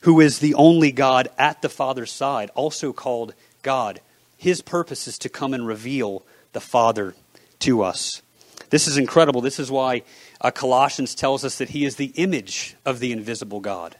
who 0.00 0.20
is 0.20 0.38
the 0.38 0.54
only 0.54 0.92
God 0.92 1.28
at 1.38 1.62
the 1.62 1.68
Father's 1.68 2.12
side, 2.12 2.50
also 2.54 2.92
called 2.92 3.34
God, 3.62 4.00
his 4.36 4.62
purpose 4.62 5.06
is 5.08 5.18
to 5.18 5.28
come 5.28 5.54
and 5.54 5.66
reveal 5.66 6.24
the 6.52 6.60
Father 6.60 7.14
to 7.60 7.82
us. 7.82 8.22
This 8.70 8.88
is 8.88 8.98
incredible. 8.98 9.40
This 9.40 9.58
is 9.58 9.70
why 9.70 10.02
uh, 10.40 10.50
Colossians 10.50 11.14
tells 11.14 11.44
us 11.44 11.58
that 11.58 11.70
he 11.70 11.84
is 11.84 11.96
the 11.96 12.12
image 12.16 12.76
of 12.84 12.98
the 12.98 13.12
invisible 13.12 13.60
God. 13.60 13.96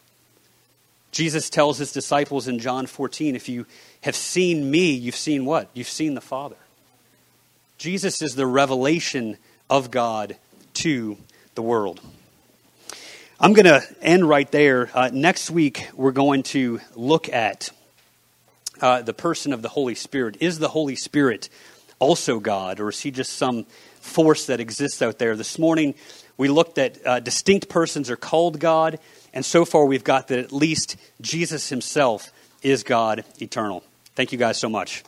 Jesus 1.16 1.48
tells 1.48 1.78
his 1.78 1.92
disciples 1.92 2.46
in 2.46 2.58
John 2.58 2.84
14, 2.84 3.36
if 3.36 3.48
you 3.48 3.64
have 4.02 4.14
seen 4.14 4.70
me, 4.70 4.90
you've 4.90 5.16
seen 5.16 5.46
what? 5.46 5.70
You've 5.72 5.88
seen 5.88 6.12
the 6.12 6.20
Father. 6.20 6.58
Jesus 7.78 8.20
is 8.20 8.34
the 8.34 8.46
revelation 8.46 9.38
of 9.70 9.90
God 9.90 10.36
to 10.74 11.16
the 11.54 11.62
world. 11.62 12.02
I'm 13.40 13.54
going 13.54 13.64
to 13.64 13.82
end 14.02 14.28
right 14.28 14.50
there. 14.52 14.90
Uh, 14.92 15.08
next 15.10 15.50
week, 15.50 15.88
we're 15.94 16.12
going 16.12 16.42
to 16.42 16.80
look 16.94 17.30
at 17.30 17.70
uh, 18.82 19.00
the 19.00 19.14
person 19.14 19.54
of 19.54 19.62
the 19.62 19.70
Holy 19.70 19.94
Spirit. 19.94 20.36
Is 20.40 20.58
the 20.58 20.68
Holy 20.68 20.96
Spirit 20.96 21.48
also 21.98 22.40
God, 22.40 22.78
or 22.78 22.90
is 22.90 23.00
he 23.00 23.10
just 23.10 23.32
some 23.32 23.64
force 24.00 24.44
that 24.48 24.60
exists 24.60 25.00
out 25.00 25.18
there? 25.18 25.34
This 25.34 25.58
morning, 25.58 25.94
we 26.36 26.48
looked 26.48 26.76
at 26.76 27.06
uh, 27.06 27.20
distinct 27.20 27.70
persons 27.70 28.10
are 28.10 28.16
called 28.16 28.60
God, 28.60 28.98
and 29.36 29.44
so 29.44 29.66
far 29.66 29.84
we've 29.84 30.02
got 30.02 30.28
that 30.28 30.38
at 30.38 30.50
least 30.50 30.96
Jesus 31.20 31.68
himself 31.68 32.32
is 32.62 32.82
God 32.82 33.22
eternal. 33.38 33.84
Thank 34.14 34.32
you 34.32 34.38
guys 34.38 34.56
so 34.56 34.70
much. 34.70 35.04